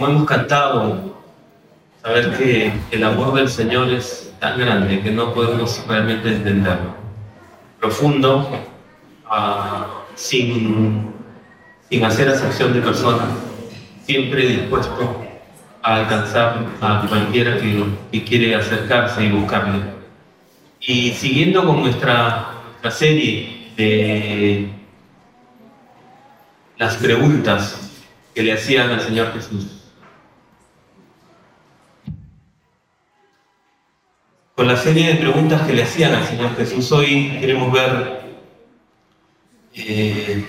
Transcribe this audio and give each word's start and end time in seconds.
Como 0.00 0.12
hemos 0.12 0.26
cantado, 0.26 1.14
saber 2.02 2.34
que 2.38 2.72
el 2.90 3.04
amor 3.04 3.34
del 3.34 3.50
Señor 3.50 3.90
es 3.90 4.32
tan 4.40 4.58
grande 4.58 5.02
que 5.02 5.10
no 5.10 5.34
podemos 5.34 5.84
realmente 5.86 6.36
entenderlo. 6.36 6.94
Profundo, 7.78 8.48
ah, 9.26 9.88
sin, 10.14 11.12
sin 11.90 12.02
hacer 12.02 12.30
acepción 12.30 12.72
de 12.72 12.80
personas, 12.80 13.28
siempre 14.06 14.46
dispuesto 14.46 15.22
a 15.82 15.96
alcanzar 15.96 16.64
a 16.80 17.04
cualquiera 17.06 17.58
que, 17.60 17.84
que 18.10 18.24
quiere 18.24 18.54
acercarse 18.54 19.22
y 19.22 19.32
buscarle. 19.32 19.82
Y 20.80 21.10
siguiendo 21.10 21.66
con 21.66 21.82
nuestra 21.82 22.52
serie 22.88 23.70
de 23.76 24.70
las 26.78 26.96
preguntas 26.96 27.90
que 28.34 28.42
le 28.42 28.54
hacían 28.54 28.88
al 28.88 29.02
Señor 29.02 29.34
Jesús. 29.34 29.79
Con 34.60 34.68
la 34.68 34.76
serie 34.76 35.06
de 35.06 35.14
preguntas 35.14 35.62
que 35.62 35.72
le 35.72 35.84
hacían 35.84 36.12
al 36.12 36.26
Señor 36.26 36.54
Jesús, 36.54 36.92
hoy 36.92 37.38
queremos 37.40 37.72
ver 37.72 38.20
eh, 39.72 40.44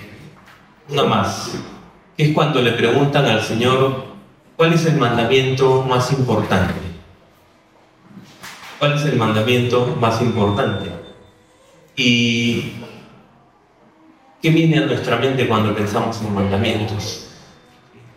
una 0.89 1.05
más, 1.05 1.53
que 2.17 2.25
es 2.25 2.33
cuando 2.33 2.61
le 2.61 2.73
preguntan 2.73 3.23
al 3.23 3.41
Señor 3.41 4.03
cuál 4.57 4.73
es 4.73 4.85
el 4.85 4.97
mandamiento 4.97 5.83
más 5.83 6.11
importante. 6.11 6.73
¿Cuál 8.79 8.95
es 8.95 9.05
el 9.05 9.15
mandamiento 9.15 9.95
más 9.97 10.21
importante? 10.21 10.89
Y 11.95 12.73
¿Qué 14.41 14.49
viene 14.49 14.79
a 14.79 14.87
nuestra 14.87 15.15
mente 15.15 15.47
cuando 15.47 15.73
pensamos 15.73 16.21
en 16.21 16.35
mandamientos? 16.35 17.31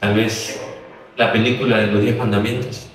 Tal 0.00 0.14
vez 0.14 0.60
la 1.16 1.30
película 1.30 1.78
de 1.78 1.86
los 1.86 2.02
diez 2.02 2.18
mandamientos. 2.18 2.88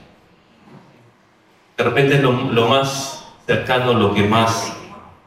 De 1.80 1.86
repente 1.86 2.16
es 2.16 2.22
lo, 2.22 2.68
más 2.68 3.26
cercano, 3.48 3.94
lo 3.94 4.14
que 4.14 4.24
más 4.24 4.74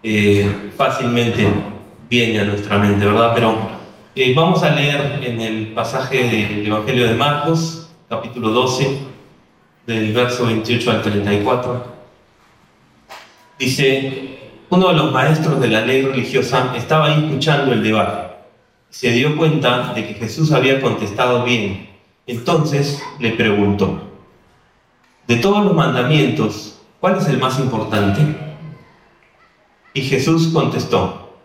eh, 0.03 0.71
fácilmente 0.77 1.49
viene 2.11 2.41
a 2.41 2.45
nuestra 2.45 2.77
mente, 2.77 3.07
¿verdad? 3.07 3.33
Pero 3.35 3.57
eh, 4.15 4.35
vamos 4.37 4.63
a 4.63 4.75
leer 4.75 5.23
en 5.25 5.41
el 5.41 5.69
pasaje 5.69 6.25
del 6.25 6.67
Evangelio 6.67 7.09
de 7.09 7.15
Marcos, 7.15 7.89
capítulo 8.07 8.51
12, 8.51 8.99
del 9.87 10.13
verso 10.13 10.45
28 10.45 10.91
al 10.91 11.01
34. 11.01 11.87
Dice, 13.59 14.39
uno 14.69 14.89
de 14.89 14.95
los 14.95 15.11
maestros 15.11 15.59
de 15.59 15.69
la 15.69 15.81
ley 15.87 16.03
religiosa 16.03 16.75
estaba 16.77 17.07
ahí 17.07 17.25
escuchando 17.25 17.73
el 17.73 17.83
debate. 17.83 18.35
Se 18.91 19.11
dio 19.11 19.39
cuenta 19.39 19.95
de 19.95 20.07
que 20.07 20.15
Jesús 20.17 20.53
había 20.53 20.83
contestado 20.83 21.45
bien. 21.45 21.89
Entonces 22.27 23.03
le 23.21 23.31
preguntó, 23.31 24.12
de 25.27 25.37
todos 25.37 25.65
los 25.65 25.75
mandamientos, 25.75 26.81
¿cuál 27.01 27.19
es 27.19 27.29
el 27.29 27.39
más 27.39 27.59
importante? 27.59 28.21
Y 29.95 30.03
Jesús 30.03 30.49
contestó, 30.49 31.37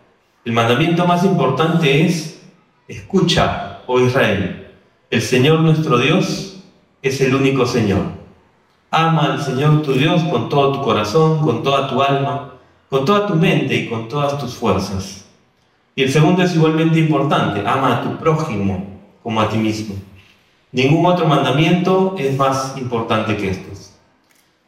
el 0.44 0.52
mandamiento 0.52 1.06
más 1.06 1.24
importante 1.24 2.04
es, 2.04 2.40
escucha, 2.86 3.80
oh 3.86 4.00
Israel, 4.00 4.68
el 5.10 5.22
Señor 5.22 5.60
nuestro 5.60 5.98
Dios 5.98 6.62
es 7.02 7.20
el 7.20 7.34
único 7.34 7.66
Señor. 7.66 8.02
Ama 8.90 9.34
al 9.34 9.42
Señor 9.42 9.82
tu 9.82 9.92
Dios 9.92 10.22
con 10.24 10.48
todo 10.48 10.72
tu 10.72 10.82
corazón, 10.82 11.40
con 11.40 11.62
toda 11.62 11.88
tu 11.88 12.02
alma 12.02 12.48
con 12.88 13.04
toda 13.04 13.26
tu 13.26 13.34
mente 13.34 13.74
y 13.74 13.88
con 13.88 14.08
todas 14.08 14.38
tus 14.38 14.54
fuerzas. 14.54 15.26
Y 15.94 16.02
el 16.04 16.12
segundo 16.12 16.42
es 16.42 16.54
igualmente 16.54 16.98
importante, 16.98 17.62
ama 17.66 17.98
a 17.98 18.02
tu 18.02 18.16
prójimo 18.16 18.86
como 19.22 19.40
a 19.40 19.48
ti 19.48 19.58
mismo. 19.58 19.94
Ningún 20.72 21.06
otro 21.06 21.26
mandamiento 21.26 22.14
es 22.18 22.36
más 22.36 22.74
importante 22.76 23.36
que 23.36 23.50
estos. 23.50 23.94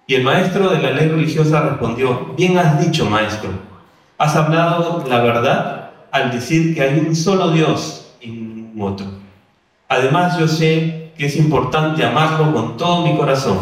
Y 0.07 0.15
el 0.15 0.25
maestro 0.25 0.71
de 0.71 0.81
la 0.81 0.91
ley 0.91 1.09
religiosa 1.09 1.61
respondió, 1.61 2.35
bien 2.37 2.59
has 2.59 2.81
dicho, 2.85 3.05
maestro, 3.05 3.51
has 4.19 4.35
hablado 4.35 5.05
la 5.09 5.21
verdad 5.21 5.91
al 6.11 6.31
decir 6.31 6.75
que 6.75 6.83
hay 6.83 6.99
un 6.99 7.15
solo 7.15 7.51
Dios 7.51 8.13
y 8.21 8.29
ningún 8.29 8.83
otro. 8.83 9.07
Además 9.89 10.39
yo 10.39 10.49
sé 10.49 11.13
que 11.17 11.27
es 11.27 11.37
importante 11.37 12.05
amarlo 12.05 12.53
con 12.53 12.77
todo 12.77 13.05
mi 13.05 13.17
corazón, 13.17 13.59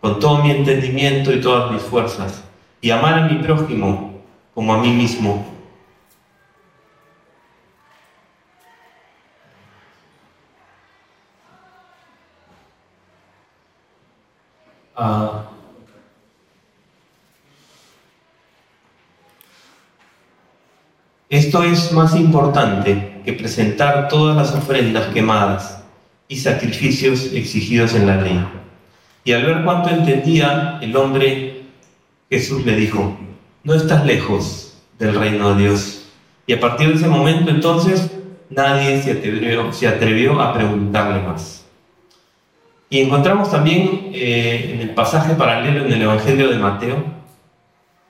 con 0.00 0.18
todo 0.18 0.42
mi 0.42 0.50
entendimiento 0.50 1.32
y 1.32 1.40
todas 1.40 1.70
mis 1.70 1.82
fuerzas 1.82 2.42
y 2.80 2.90
amar 2.90 3.18
a 3.18 3.28
mi 3.28 3.42
prójimo 3.42 4.20
como 4.54 4.74
a 4.74 4.78
mí 4.78 4.90
mismo. 4.90 5.55
Ah. 14.96 15.42
esto 21.28 21.62
es 21.64 21.92
más 21.92 22.14
importante 22.14 23.20
que 23.24 23.32
presentar 23.32 24.08
todas 24.08 24.36
las 24.36 24.54
ofrendas 24.54 25.12
quemadas 25.12 25.82
y 26.28 26.36
sacrificios 26.36 27.32
exigidos 27.32 27.94
en 27.94 28.06
la 28.06 28.20
ley. 28.20 28.44
Y 29.24 29.32
al 29.32 29.44
ver 29.44 29.64
cuánto 29.64 29.90
entendía 29.90 30.78
el 30.80 30.96
hombre 30.96 31.64
Jesús 32.30 32.64
le 32.64 32.76
dijo, 32.76 33.18
no 33.64 33.74
estás 33.74 34.06
lejos 34.06 34.78
del 34.98 35.14
reino 35.14 35.54
de 35.54 35.64
Dios. 35.64 36.08
Y 36.46 36.52
a 36.52 36.60
partir 36.60 36.88
de 36.88 36.94
ese 36.94 37.08
momento 37.08 37.50
entonces 37.50 38.10
nadie 38.48 39.02
se 39.02 39.12
atrevió, 39.12 39.72
se 39.72 39.88
atrevió 39.88 40.40
a 40.40 40.54
preguntarle 40.54 41.22
más. 41.22 41.65
Y 42.88 43.00
encontramos 43.00 43.50
también 43.50 44.10
eh, 44.12 44.72
en 44.74 44.80
el 44.80 44.90
pasaje 44.90 45.34
paralelo 45.34 45.84
en 45.84 45.92
el 45.92 46.02
Evangelio 46.02 46.48
de 46.48 46.58
Mateo, 46.58 47.04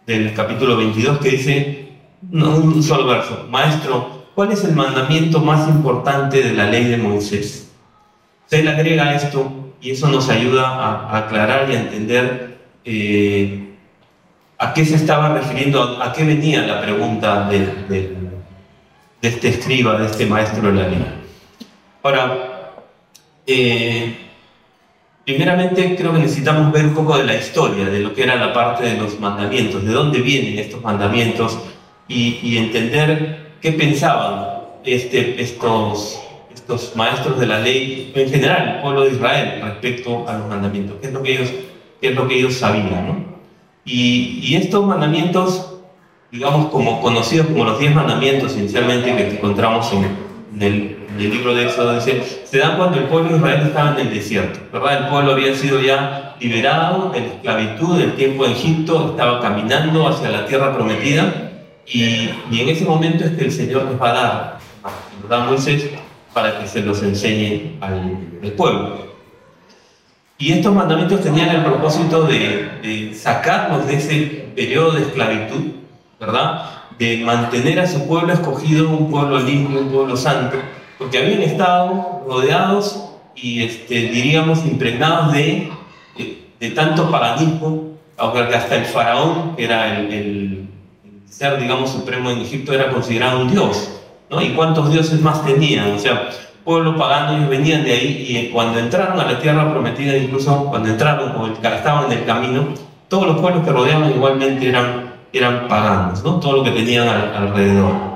del 0.06 0.34
capítulo 0.34 0.76
22, 0.76 1.18
que 1.18 1.30
dice, 1.30 1.88
no, 2.30 2.56
un 2.56 2.82
solo 2.82 3.06
verso, 3.06 3.46
Maestro, 3.50 4.26
¿cuál 4.34 4.52
es 4.52 4.64
el 4.64 4.74
mandamiento 4.74 5.40
más 5.40 5.68
importante 5.68 6.42
de 6.42 6.52
la 6.52 6.70
ley 6.70 6.84
de 6.84 6.98
Moisés? 6.98 7.72
Se 8.46 8.62
le 8.62 8.70
agrega 8.70 9.14
esto 9.14 9.72
y 9.80 9.90
eso 9.92 10.08
nos 10.08 10.28
ayuda 10.28 10.68
a, 10.68 11.18
aclarar 11.18 11.70
y 11.70 11.74
a 11.74 11.80
entender 11.80 12.58
eh, 12.84 13.66
¿A 14.58 14.72
qué 14.72 14.84
se 14.84 14.94
estaba 14.94 15.34
refiriendo? 15.34 16.02
¿A 16.02 16.12
qué 16.12 16.24
venía 16.24 16.62
la 16.62 16.80
pregunta 16.80 17.48
de, 17.48 18.14
este 19.20 19.48
escriba, 19.48 19.98
de 19.98 20.06
este 20.06 20.24
maestro 20.24 20.72
de 20.72 20.82
la 20.82 20.88
ley? 20.88 21.04
Ahora, 22.02 22.72
eh, 23.46 24.16
primeramente 25.26 25.96
creo 25.96 26.12
que 26.12 26.20
necesitamos 26.20 26.72
ver 26.72 26.86
un 26.86 26.94
poco 26.94 27.18
de 27.18 27.24
la 27.24 27.34
historia, 27.34 27.86
de 27.86 27.98
lo 27.98 28.14
que 28.14 28.22
era 28.22 28.36
la 28.36 28.52
parte 28.52 28.84
de 28.84 28.96
los 28.96 29.18
mandamientos, 29.18 29.84
de 29.84 29.92
dónde 29.92 30.20
vienen 30.20 30.58
estos 30.58 30.80
mandamientos 30.82 31.58
y, 32.08 32.56
entender 32.56 33.54
qué 33.60 33.72
pensaban 33.72 34.60
este, 34.84 35.42
estos, 35.42 36.22
estos 36.54 36.94
maestros 36.94 37.40
de 37.40 37.46
la 37.46 37.58
ley, 37.58 38.12
en 38.14 38.30
general 38.30 38.76
el 38.76 38.82
pueblo 38.82 39.00
de 39.02 39.10
Israel, 39.10 39.60
respecto 39.62 40.28
a 40.28 40.38
los 40.38 40.48
mandamientos, 40.48 40.96
qué 41.00 41.08
es 41.08 41.12
lo 41.12 41.22
que 41.24 41.32
ellos, 41.32 41.52
qué 42.00 42.10
es 42.10 42.14
lo 42.14 42.28
que 42.28 42.38
ellos 42.38 42.54
sabían. 42.54 43.08
¿no? 43.08 43.24
Y, 43.84 44.54
estos 44.54 44.86
mandamientos, 44.86 45.74
digamos, 46.30 46.70
como 46.70 47.00
conocidos 47.00 47.48
como 47.48 47.64
los 47.64 47.80
diez 47.80 47.92
mandamientos 47.92 48.56
inicialmente 48.56 49.16
que 49.16 49.30
encontramos 49.30 49.92
en, 49.92 50.62
el, 50.62 50.95
libro 51.24 51.54
de 51.54 51.66
Éxodo, 51.66 51.94
dice, 51.94 52.22
se 52.44 52.58
dan 52.58 52.76
cuando 52.76 52.98
el 52.98 53.04
pueblo 53.04 53.30
de 53.30 53.36
Israel 53.36 53.62
estaba 53.66 53.92
en 53.92 54.06
el 54.06 54.14
desierto, 54.14 54.58
¿verdad? 54.72 55.04
El 55.04 55.08
pueblo 55.08 55.32
había 55.32 55.54
sido 55.54 55.80
ya 55.80 56.36
liberado 56.40 57.10
de 57.10 57.20
la 57.20 57.26
esclavitud 57.26 57.98
del 57.98 58.14
tiempo 58.14 58.44
de 58.44 58.52
Egipto, 58.52 59.10
estaba 59.10 59.40
caminando 59.40 60.06
hacia 60.08 60.30
la 60.30 60.46
tierra 60.46 60.74
prometida 60.74 61.52
y, 61.86 62.30
en 62.52 62.68
ese 62.68 62.84
momento 62.84 63.24
es 63.24 63.32
que 63.32 63.44
el 63.44 63.52
Señor 63.52 63.84
les 63.84 64.00
va 64.00 64.10
a 64.10 64.12
dar, 64.12 64.58
nos 65.20 65.30
da 65.30 65.44
Moisés 65.44 65.90
para 66.32 66.58
que 66.60 66.66
se 66.66 66.80
los 66.80 67.02
enseñe 67.02 67.78
al 67.80 68.52
pueblo. 68.56 69.06
Y 70.38 70.52
estos 70.52 70.74
mandamientos 70.74 71.22
tenían 71.22 71.48
el 71.48 71.64
propósito 71.64 72.24
de, 72.24 73.14
sacarnos 73.14 73.86
de 73.86 73.94
ese 73.94 74.48
periodo 74.54 74.92
de 74.92 75.02
esclavitud, 75.02 75.62
¿verdad? 76.20 76.70
De 76.98 77.22
mantener 77.24 77.80
a 77.80 77.86
su 77.86 78.06
pueblo 78.06 78.32
escogido 78.32 78.90
un 78.90 79.10
pueblo 79.10 79.40
limpio, 79.40 79.80
un 79.80 79.88
pueblo 79.88 80.16
santo, 80.16 80.56
porque 80.98 81.18
habían 81.18 81.42
estado 81.42 82.24
rodeados 82.26 83.10
y 83.34 83.62
este, 83.62 83.94
diríamos 84.08 84.64
impregnados 84.64 85.32
de, 85.32 85.70
de, 86.58 86.70
tanto 86.70 87.10
paganismo, 87.10 87.90
aunque 88.16 88.40
hasta 88.40 88.76
el 88.76 88.86
faraón, 88.86 89.54
que 89.56 89.64
era 89.64 89.98
el, 89.98 90.12
el, 90.12 90.68
ser, 91.28 91.60
digamos, 91.60 91.90
supremo 91.90 92.30
en 92.30 92.38
Egipto, 92.38 92.72
era 92.72 92.90
considerado 92.90 93.40
un 93.40 93.50
dios, 93.50 94.00
¿no? 94.30 94.40
¿Y 94.40 94.50
cuántos 94.50 94.90
dioses 94.90 95.20
más 95.20 95.44
tenían? 95.44 95.92
O 95.92 95.98
sea, 95.98 96.30
pueblo 96.64 96.96
pagano, 96.96 97.36
ellos 97.36 97.48
venían 97.48 97.84
de 97.84 97.92
ahí 97.92 98.26
y 98.28 98.50
cuando 98.50 98.78
entraron 98.78 99.20
a 99.20 99.24
la 99.24 99.38
tierra 99.38 99.70
prometida, 99.70 100.16
incluso 100.16 100.64
cuando 100.64 100.88
entraron 100.88 101.36
o 101.36 101.46
estaban 101.46 102.10
en 102.10 102.18
el 102.18 102.24
camino, 102.24 102.68
todos 103.08 103.26
los 103.26 103.38
pueblos 103.38 103.64
que 103.64 103.70
rodeaban 103.70 104.10
igualmente 104.10 104.68
eran, 104.68 105.14
eran 105.32 105.68
paganos, 105.68 106.24
¿no? 106.24 106.40
todo 106.40 106.54
lo 106.54 106.64
que 106.64 106.72
tenían 106.72 107.06
alrededor. 107.06 108.15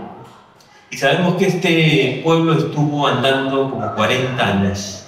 Y 0.91 0.97
sabemos 0.97 1.37
que 1.37 1.47
este 1.47 2.21
pueblo 2.25 2.53
estuvo 2.55 3.07
andando 3.07 3.71
como 3.71 3.95
40 3.95 4.45
años 4.45 5.07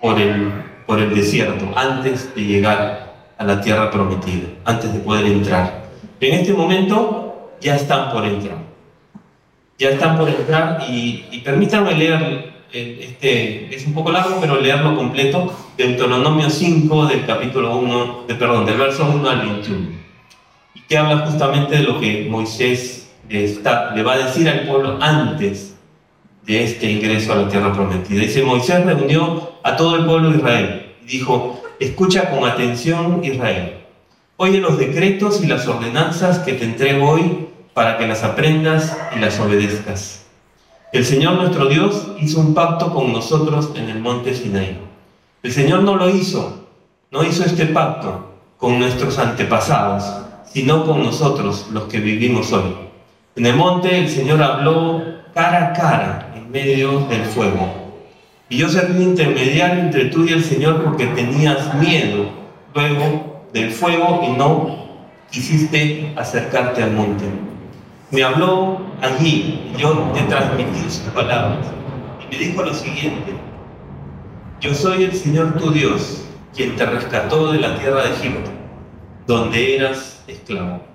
por 0.00 0.18
el, 0.18 0.50
por 0.86 0.98
el 0.98 1.14
desierto 1.14 1.66
antes 1.76 2.34
de 2.34 2.42
llegar 2.42 3.10
a 3.36 3.44
la 3.44 3.60
tierra 3.60 3.90
prometida, 3.90 4.48
antes 4.64 4.92
de 4.92 4.98
poder 5.00 5.26
entrar. 5.26 5.84
En 6.20 6.34
este 6.40 6.54
momento 6.54 7.50
ya 7.60 7.76
están 7.76 8.10
por 8.10 8.24
entrar. 8.24 8.58
Ya 9.78 9.90
están 9.90 10.16
por 10.16 10.28
entrar 10.28 10.84
y, 10.88 11.26
y 11.30 11.40
permítanme 11.40 11.94
leer, 11.94 12.52
este, 12.72 13.74
es 13.74 13.86
un 13.86 13.94
poco 13.94 14.12
largo, 14.12 14.38
pero 14.40 14.60
leerlo 14.60 14.96
completo, 14.96 15.54
Deuteronomio 15.76 16.48
5 16.48 17.06
del 17.06 17.26
capítulo 17.26 17.76
1, 17.76 18.24
de, 18.28 18.34
perdón, 18.34 18.66
del 18.66 18.76
verso 18.76 19.10
1 19.10 19.28
al 19.28 19.40
21, 19.40 19.88
y 20.74 20.80
que 20.82 20.98
habla 20.98 21.26
justamente 21.26 21.76
de 21.76 21.82
lo 21.82 21.98
que 21.98 22.26
Moisés 22.30 22.99
le 23.30 24.02
va 24.02 24.14
a 24.14 24.18
decir 24.18 24.48
al 24.48 24.66
pueblo 24.66 24.98
antes 25.00 25.76
de 26.44 26.64
este 26.64 26.90
ingreso 26.90 27.32
a 27.32 27.36
la 27.36 27.48
tierra 27.48 27.72
prometida. 27.72 28.20
Dice, 28.20 28.42
Moisés 28.42 28.84
reunió 28.84 29.52
a 29.62 29.76
todo 29.76 29.96
el 29.96 30.04
pueblo 30.04 30.30
de 30.30 30.38
Israel 30.38 30.92
y 31.02 31.06
dijo, 31.06 31.62
escucha 31.78 32.30
con 32.30 32.48
atención 32.48 33.20
Israel, 33.24 33.74
oye 34.36 34.58
los 34.58 34.78
decretos 34.78 35.42
y 35.42 35.46
las 35.46 35.68
ordenanzas 35.68 36.40
que 36.40 36.54
te 36.54 36.64
entrego 36.64 37.08
hoy 37.08 37.46
para 37.72 37.98
que 37.98 38.06
las 38.08 38.24
aprendas 38.24 38.96
y 39.14 39.20
las 39.20 39.38
obedezcas. 39.38 40.26
El 40.92 41.04
Señor 41.04 41.34
nuestro 41.34 41.66
Dios 41.66 42.08
hizo 42.20 42.40
un 42.40 42.52
pacto 42.52 42.92
con 42.92 43.12
nosotros 43.12 43.70
en 43.76 43.88
el 43.88 44.00
monte 44.00 44.34
Sinaí. 44.34 44.76
El 45.44 45.52
Señor 45.52 45.84
no 45.84 45.94
lo 45.94 46.10
hizo, 46.10 46.66
no 47.12 47.22
hizo 47.22 47.44
este 47.44 47.66
pacto 47.66 48.32
con 48.56 48.80
nuestros 48.80 49.18
antepasados, 49.18 50.26
sino 50.52 50.84
con 50.84 51.04
nosotros, 51.04 51.68
los 51.72 51.84
que 51.84 52.00
vivimos 52.00 52.52
hoy. 52.52 52.89
En 53.40 53.46
el 53.46 53.56
monte 53.56 53.96
el 53.96 54.06
Señor 54.06 54.42
habló 54.42 55.02
cara 55.32 55.68
a 55.68 55.72
cara 55.72 56.32
en 56.36 56.50
medio 56.50 57.06
del 57.06 57.22
fuego. 57.22 57.72
Y 58.50 58.58
yo 58.58 58.68
serví 58.68 59.02
intermediario 59.02 59.80
entre 59.80 60.04
tú 60.10 60.26
y 60.26 60.34
el 60.34 60.44
Señor 60.44 60.84
porque 60.84 61.06
tenías 61.06 61.74
miedo 61.76 62.26
luego 62.74 63.46
del 63.54 63.70
fuego 63.70 64.20
y 64.28 64.36
no 64.36 64.84
quisiste 65.30 66.12
acercarte 66.18 66.82
al 66.82 66.92
monte. 66.92 67.24
Me 68.10 68.22
habló 68.22 68.82
allí 69.00 69.72
y 69.74 69.80
yo 69.80 70.12
te 70.12 70.20
transmití 70.24 70.90
sus 70.90 71.10
palabras. 71.14 71.66
Y 72.22 72.30
me 72.30 72.44
dijo 72.44 72.62
lo 72.62 72.74
siguiente, 72.74 73.32
yo 74.60 74.74
soy 74.74 75.04
el 75.04 75.14
Señor 75.14 75.56
tu 75.56 75.70
Dios, 75.70 76.26
quien 76.54 76.76
te 76.76 76.84
rescató 76.84 77.52
de 77.52 77.60
la 77.60 77.78
tierra 77.78 78.02
de 78.02 78.10
Egipto, 78.10 78.50
donde 79.26 79.76
eras 79.76 80.22
esclavo 80.26 80.89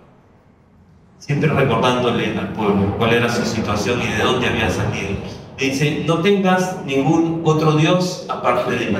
siempre 1.25 1.50
recordándole 1.50 2.38
al 2.38 2.50
pueblo 2.50 2.95
cuál 3.00 3.13
era 3.13 3.27
su 3.30 3.44
situación 3.45 4.00
y 4.00 4.06
de 4.16 4.24
dónde 4.24 4.48
había 4.48 4.69
salido. 4.69 5.10
dice, 5.57 6.04
no 6.06 6.19
tengas 6.19 6.86
ningún 6.86 7.42
otro 7.44 7.72
Dios 7.74 8.27
aparte 8.30 8.75
de 8.75 8.92
mí. 8.92 8.98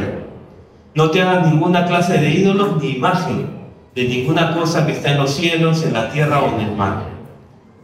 No 0.96 1.12
te 1.12 1.22
hagas 1.22 1.52
ninguna 1.52 1.86
clase 1.86 2.18
de 2.18 2.32
ídolos 2.32 2.82
ni 2.82 2.92
imagen 2.92 3.50
de 3.94 4.06
ninguna 4.06 4.56
cosa 4.56 4.88
que 4.88 4.94
está 4.94 5.12
en 5.12 5.20
los 5.20 5.36
cielos, 5.36 5.84
en 5.84 5.94
la 5.94 6.10
tierra 6.10 6.42
o 6.42 6.56
en 6.56 6.68
el 6.68 6.76
mar. 6.76 7.04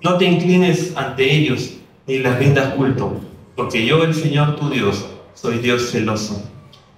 No 0.04 0.18
te 0.18 0.26
inclines 0.26 0.98
ante 0.98 1.32
ellos 1.32 1.76
ni 2.08 2.18
les 2.18 2.36
rindas 2.40 2.74
culto, 2.74 3.18
porque 3.56 3.86
yo, 3.86 4.04
el 4.04 4.16
Señor 4.16 4.56
tu 4.56 4.70
Dios, 4.70 5.06
soy 5.36 5.60
Dios 5.60 5.92
celoso, 5.92 6.50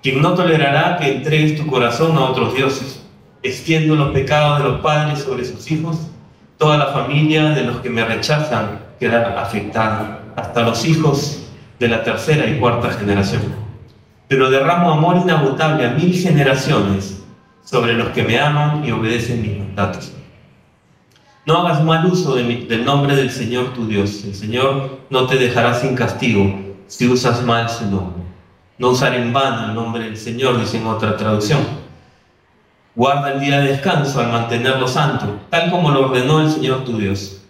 quien 0.02 0.22
no 0.22 0.34
tolerará 0.34 0.98
que 0.98 1.12
entregues 1.12 1.58
tu 1.58 1.68
corazón 1.68 2.18
a 2.18 2.22
otros 2.22 2.56
dioses, 2.56 3.04
extiendo 3.44 3.96
los 3.96 4.12
pecados 4.12 4.60
de 4.60 4.70
los 4.70 4.82
padres 4.82 5.20
sobre 5.20 5.44
sus 5.44 5.70
hijos 5.70 6.13
Toda 6.58 6.78
la 6.78 6.88
familia 6.88 7.50
de 7.50 7.64
los 7.64 7.78
que 7.78 7.90
me 7.90 8.06
rechazan 8.06 8.80
queda 9.00 9.42
afectada, 9.42 10.20
hasta 10.36 10.62
los 10.62 10.86
hijos 10.86 11.48
de 11.80 11.88
la 11.88 12.04
tercera 12.04 12.48
y 12.48 12.60
cuarta 12.60 12.90
generación. 12.92 13.42
Pero 14.28 14.50
derramo 14.50 14.92
amor 14.92 15.18
inagotable 15.18 15.86
a 15.86 15.92
mil 15.92 16.14
generaciones 16.14 17.22
sobre 17.64 17.94
los 17.94 18.10
que 18.10 18.24
me 18.24 18.40
aman 18.40 18.86
y 18.86 18.92
obedecen 18.92 19.42
mis 19.42 19.58
mandatos. 19.58 20.14
No 21.46 21.58
hagas 21.58 21.84
mal 21.84 22.06
uso 22.06 22.36
del 22.36 22.86
nombre 22.86 23.16
del 23.16 23.30
Señor 23.30 23.74
tu 23.74 23.86
Dios. 23.86 24.24
El 24.24 24.34
Señor 24.34 25.00
no 25.10 25.28
te 25.28 25.36
dejará 25.36 25.74
sin 25.74 25.96
castigo 25.96 26.58
si 26.88 27.08
usas 27.10 27.44
mal 27.44 27.70
su 27.70 27.86
nombre. 27.86 28.24
No 28.78 28.90
usar 28.90 29.14
en 29.16 29.34
vano 29.34 29.68
el 29.68 29.76
nombre 29.76 30.06
del 30.06 30.18
Señor, 30.18 30.60
dice 30.60 30.78
en 30.78 30.88
otra 30.88 31.18
traducción 31.18 31.83
Guarda 32.96 33.34
el 33.34 33.40
día 33.40 33.60
de 33.60 33.70
descanso 33.70 34.20
al 34.20 34.32
mantenerlo 34.32 34.88
santo, 34.88 35.40
tal 35.50 35.72
como 35.72 35.90
lo 35.90 36.06
ordenó 36.06 36.42
el 36.42 36.52
Señor 36.52 36.84
tu 36.84 37.00
Dios. 37.00 37.42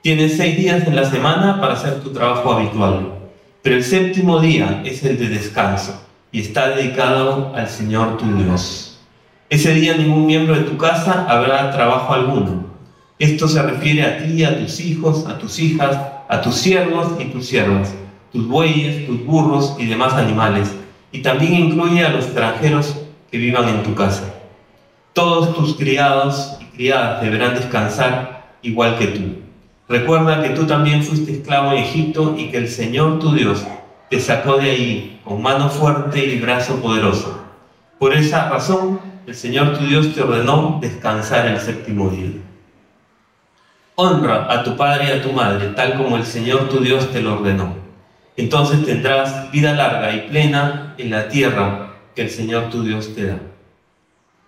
Tienes 0.00 0.38
seis 0.38 0.56
días 0.56 0.86
en 0.86 0.96
la 0.96 1.04
semana 1.04 1.60
para 1.60 1.74
hacer 1.74 2.00
tu 2.00 2.14
trabajo 2.14 2.50
habitual, 2.54 3.12
pero 3.60 3.76
el 3.76 3.84
séptimo 3.84 4.40
día 4.40 4.80
es 4.86 5.04
el 5.04 5.18
de 5.18 5.28
descanso 5.28 6.02
y 6.32 6.40
está 6.40 6.70
dedicado 6.70 7.52
al 7.54 7.68
Señor 7.68 8.16
tu 8.16 8.24
Dios. 8.42 8.98
Ese 9.50 9.74
día 9.74 9.98
ningún 9.98 10.24
miembro 10.24 10.54
de 10.54 10.62
tu 10.62 10.78
casa 10.78 11.26
habrá 11.28 11.70
trabajo 11.72 12.14
alguno. 12.14 12.64
Esto 13.18 13.48
se 13.48 13.60
refiere 13.60 14.02
a 14.02 14.16
ti, 14.16 14.44
a 14.44 14.58
tus 14.58 14.80
hijos, 14.80 15.26
a 15.26 15.36
tus 15.36 15.58
hijas, 15.58 15.94
a 16.26 16.40
tus 16.40 16.54
siervos 16.54 17.20
y 17.20 17.26
tus 17.26 17.46
siervas, 17.46 17.94
tus 18.32 18.48
bueyes, 18.48 19.06
tus 19.06 19.26
burros 19.26 19.76
y 19.78 19.84
demás 19.84 20.14
animales, 20.14 20.74
y 21.12 21.20
también 21.20 21.52
incluye 21.52 22.02
a 22.02 22.08
los 22.08 22.24
extranjeros 22.24 22.96
que 23.30 23.36
vivan 23.36 23.68
en 23.68 23.82
tu 23.82 23.94
casa. 23.94 24.35
Todos 25.16 25.54
tus 25.54 25.76
criados 25.76 26.58
y 26.60 26.64
criadas 26.76 27.22
deberán 27.22 27.54
descansar 27.54 28.50
igual 28.60 28.98
que 28.98 29.06
tú. 29.06 29.22
Recuerda 29.88 30.42
que 30.42 30.50
tú 30.50 30.66
también 30.66 31.02
fuiste 31.02 31.32
esclavo 31.32 31.72
en 31.72 31.78
Egipto 31.78 32.34
y 32.36 32.50
que 32.50 32.58
el 32.58 32.68
Señor 32.68 33.18
tu 33.18 33.32
Dios 33.32 33.66
te 34.10 34.20
sacó 34.20 34.58
de 34.58 34.70
ahí 34.72 35.20
con 35.24 35.40
mano 35.40 35.70
fuerte 35.70 36.22
y 36.22 36.38
brazo 36.38 36.82
poderoso. 36.82 37.42
Por 37.98 38.12
esa 38.12 38.50
razón, 38.50 39.00
el 39.26 39.34
Señor 39.34 39.78
tu 39.78 39.86
Dios 39.86 40.14
te 40.14 40.20
ordenó 40.20 40.80
descansar 40.82 41.46
el 41.46 41.60
séptimo 41.60 42.10
día. 42.10 42.32
Honra 43.94 44.52
a 44.52 44.64
tu 44.64 44.76
padre 44.76 45.06
y 45.08 45.12
a 45.12 45.22
tu 45.22 45.32
madre, 45.32 45.68
tal 45.68 45.94
como 45.94 46.18
el 46.18 46.26
Señor 46.26 46.68
tu 46.68 46.80
Dios 46.80 47.10
te 47.10 47.22
lo 47.22 47.38
ordenó. 47.38 47.74
Entonces 48.36 48.84
tendrás 48.84 49.50
vida 49.50 49.72
larga 49.72 50.14
y 50.14 50.28
plena 50.28 50.94
en 50.98 51.08
la 51.08 51.28
tierra 51.28 51.94
que 52.14 52.20
el 52.20 52.28
Señor 52.28 52.64
tu 52.68 52.82
Dios 52.82 53.14
te 53.14 53.28
da 53.28 53.38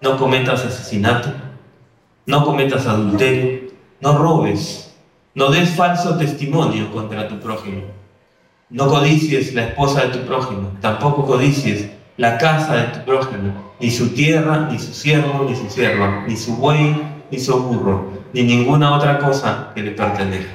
no 0.01 0.17
cometas 0.17 0.65
asesinato, 0.65 1.31
no 2.27 2.45
cometas 2.45 2.87
adulterio, 2.87 3.71
no 4.01 4.17
robes, 4.17 4.95
no 5.35 5.51
des 5.51 5.71
falso 5.71 6.17
testimonio 6.17 6.91
contra 6.93 7.29
tu 7.29 7.39
prójimo, 7.41 7.83
no 8.71 8.89
codicies 8.89 9.55
la 9.55 9.65
esposa 9.65 10.03
de 10.03 10.19
tu 10.19 10.27
prójimo, 10.27 10.73
tampoco 10.81 11.27
codicies 11.27 11.91
la 12.17 12.39
casa 12.39 12.77
de 12.77 12.99
tu 12.99 13.05
prójimo, 13.05 13.73
ni 13.81 13.91
su 13.91 14.11
tierra, 14.11 14.69
ni 14.71 14.79
su 14.79 14.93
siervo, 14.93 15.47
ni 15.49 15.57
su 15.57 15.69
sierva, 15.71 16.25
ni 16.27 16.37
su 16.37 16.57
buey, 16.57 16.97
ni 17.31 17.39
su 17.39 17.61
burro, 17.61 18.11
ni 18.33 18.43
ninguna 18.43 18.95
otra 18.95 19.19
cosa 19.19 19.73
que 19.75 19.83
le 19.83 19.93
pertenezca. 19.93 20.53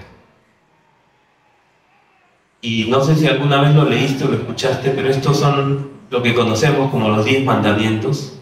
Y 2.61 2.85
no 2.89 3.03
sé 3.03 3.15
si 3.15 3.27
alguna 3.27 3.61
vez 3.61 3.75
lo 3.75 3.83
leíste 3.83 4.23
o 4.23 4.27
lo 4.27 4.37
escuchaste, 4.37 4.91
pero 4.91 5.09
estos 5.09 5.37
son 5.37 5.91
lo 6.09 6.23
que 6.23 6.33
conocemos 6.33 6.91
como 6.91 7.09
los 7.09 7.25
diez 7.25 7.43
mandamientos 7.43 8.39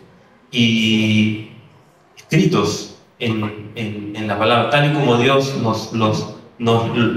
y 0.51 1.51
escritos 2.17 2.97
en, 3.19 3.71
en, 3.75 4.27
la 4.27 4.37
palabra, 4.37 4.69
tal 4.69 4.91
y 4.91 4.93
como 4.93 5.17
Dios 5.17 5.57
nos, 5.61 5.93
nos 5.93 6.35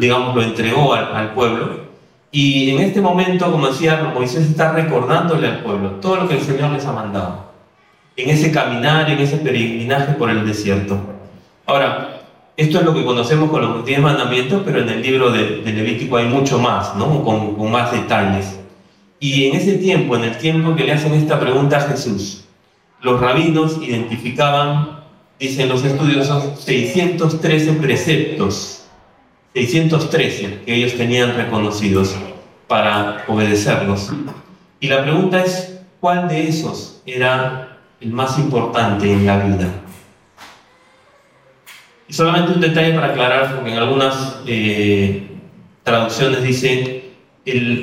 digamos, 0.00 0.34
lo 0.34 0.42
entregó 0.42 0.94
al, 0.94 1.32
pueblo. 1.34 1.84
Y 2.30 2.70
en 2.70 2.80
este 2.80 3.00
momento, 3.00 3.50
como 3.50 3.68
decía, 3.68 4.10
Moisés 4.14 4.48
está 4.48 4.72
recordándole 4.72 5.46
al 5.46 5.62
pueblo 5.62 5.90
todo 6.00 6.16
lo 6.16 6.28
que 6.28 6.34
el 6.34 6.40
Señor 6.40 6.70
les 6.70 6.84
ha 6.86 6.92
mandado, 6.92 7.52
en 8.16 8.30
ese 8.30 8.50
caminar, 8.50 9.10
en 9.10 9.18
ese 9.18 9.36
peregrinaje 9.38 10.14
por 10.14 10.30
el 10.30 10.46
desierto. 10.46 10.98
Ahora, 11.66 12.22
esto 12.56 12.78
es 12.78 12.84
lo 12.84 12.94
que 12.94 13.04
conocemos 13.04 13.50
con 13.50 13.62
los 13.62 13.84
diez 13.84 14.00
mandamientos, 14.00 14.62
pero 14.64 14.80
en 14.80 14.88
el 14.88 15.02
libro 15.02 15.30
de, 15.30 15.62
de 15.62 15.72
Levítico 15.72 16.16
hay 16.16 16.26
mucho 16.26 16.58
más, 16.58 16.94
¿no? 16.96 17.24
con, 17.24 17.56
con 17.56 17.70
más 17.70 17.92
detalles. 17.92 18.58
Y 19.20 19.46
en 19.46 19.56
ese 19.56 19.74
tiempo, 19.74 20.16
en 20.16 20.24
el 20.24 20.38
tiempo 20.38 20.74
que 20.76 20.84
le 20.84 20.92
hacen 20.92 21.14
esta 21.14 21.40
pregunta 21.40 21.78
a 21.78 21.80
Jesús, 21.80 22.44
los 23.04 23.20
rabinos 23.20 23.78
identificaban, 23.82 25.00
dicen 25.38 25.68
los 25.68 25.84
estudiosos, 25.84 26.58
613 26.60 27.74
preceptos, 27.74 28.86
613 29.52 30.62
que 30.64 30.74
ellos 30.74 30.94
tenían 30.94 31.36
reconocidos 31.36 32.16
para 32.66 33.24
obedecerlos. 33.28 34.10
Y 34.80 34.88
la 34.88 35.02
pregunta 35.02 35.44
es, 35.44 35.80
¿cuál 36.00 36.28
de 36.28 36.48
esos 36.48 37.02
era 37.04 37.78
el 38.00 38.10
más 38.10 38.38
importante 38.38 39.12
en 39.12 39.26
la 39.26 39.38
vida? 39.38 39.68
Y 42.08 42.12
solamente 42.14 42.52
un 42.52 42.60
detalle 42.60 42.94
para 42.94 43.08
aclarar, 43.08 43.54
porque 43.54 43.70
en 43.70 43.78
algunas 43.78 44.40
eh, 44.46 45.28
traducciones 45.82 46.42
dice, 46.42 47.12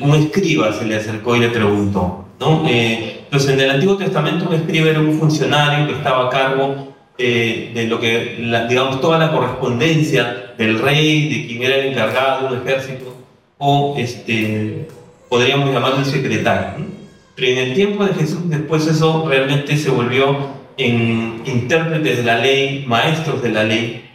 un 0.02 0.16
escriba 0.16 0.74
se 0.74 0.86
le 0.86 0.96
acercó 0.96 1.36
y 1.36 1.42
le 1.42 1.50
preguntó, 1.50 2.26
¿no? 2.40 2.64
Eh, 2.68 3.21
entonces, 3.32 3.52
en 3.54 3.62
el 3.62 3.72
Antiguo 3.72 3.96
Testamento 3.96 4.46
un 4.50 4.56
escriba 4.56 4.90
era 4.90 5.00
un 5.00 5.18
funcionario 5.18 5.88
que 5.88 5.94
estaba 5.94 6.28
a 6.28 6.30
cargo 6.30 6.94
eh, 7.18 7.72
de 7.74 7.88
lo 7.88 7.98
que, 7.98 8.36
digamos, 8.68 9.00
toda 9.00 9.18
la 9.18 9.32
correspondencia 9.32 10.54
del 10.58 10.78
rey, 10.80 11.30
de 11.30 11.48
quien 11.48 11.64
era 11.64 11.78
el 11.78 11.94
encargado 11.94 12.50
de 12.50 12.56
un 12.56 12.68
ejército 12.68 13.16
o 13.58 13.96
este, 13.98 14.86
podríamos 15.30 15.72
llamarlo 15.72 16.04
secretario. 16.04 16.86
Pero 17.34 17.48
en 17.48 17.58
el 17.60 17.74
tiempo 17.74 18.04
de 18.04 18.16
Jesús, 18.16 18.50
después 18.50 18.86
eso 18.86 19.26
realmente 19.26 19.78
se 19.78 19.92
volvió 19.92 20.36
en 20.76 21.42
intérpretes 21.46 22.18
de 22.18 22.24
la 22.24 22.38
ley, 22.38 22.84
maestros 22.86 23.42
de 23.42 23.50
la 23.50 23.64
ley, 23.64 24.10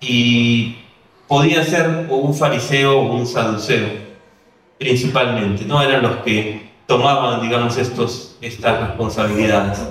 y 0.00 0.76
podía 1.28 1.62
ser 1.64 2.06
o 2.08 2.16
un 2.16 2.32
fariseo 2.32 2.98
o 2.98 3.12
un 3.12 3.26
saduceo, 3.26 3.88
principalmente, 4.78 5.66
no 5.66 5.82
eran 5.82 6.00
los 6.00 6.16
que 6.24 6.72
tomaban, 6.86 7.40
digamos, 7.40 7.76
estos, 7.76 8.36
estas 8.40 8.88
responsabilidades. 8.88 9.82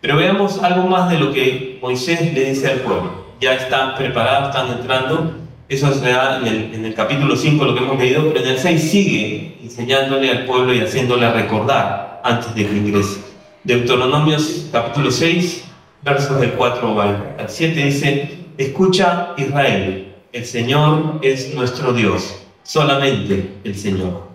Pero 0.00 0.16
veamos 0.16 0.62
algo 0.62 0.86
más 0.88 1.10
de 1.10 1.18
lo 1.18 1.32
que 1.32 1.78
Moisés 1.82 2.32
le 2.32 2.50
dice 2.50 2.70
al 2.70 2.80
pueblo. 2.80 3.26
Ya 3.40 3.54
están 3.54 3.94
preparados, 3.94 4.54
están 4.54 4.78
entrando. 4.78 5.32
Eso 5.68 5.92
se 5.92 6.10
da 6.10 6.38
en 6.38 6.46
el, 6.46 6.74
en 6.74 6.84
el 6.84 6.94
capítulo 6.94 7.36
5, 7.36 7.64
lo 7.64 7.74
que 7.74 7.80
hemos 7.80 7.98
leído, 7.98 8.28
pero 8.32 8.44
en 8.44 8.50
el 8.52 8.58
6 8.58 8.90
sigue 8.90 9.58
enseñándole 9.62 10.30
al 10.30 10.46
pueblo 10.46 10.72
y 10.72 10.80
haciéndole 10.80 11.30
recordar 11.30 12.20
antes 12.24 12.54
de 12.54 12.66
que 12.66 12.76
ingrese. 12.76 13.20
Deuteronomios 13.64 14.68
capítulo 14.72 15.10
6, 15.10 15.64
versos 16.02 16.40
del 16.40 16.52
4 16.52 17.00
al 17.00 17.48
7 17.48 17.84
dice, 17.84 18.38
escucha 18.56 19.34
Israel, 19.36 20.14
el 20.32 20.44
Señor 20.46 21.18
es 21.22 21.54
nuestro 21.54 21.92
Dios, 21.92 22.36
solamente 22.62 23.56
el 23.64 23.76
Señor. 23.76 24.27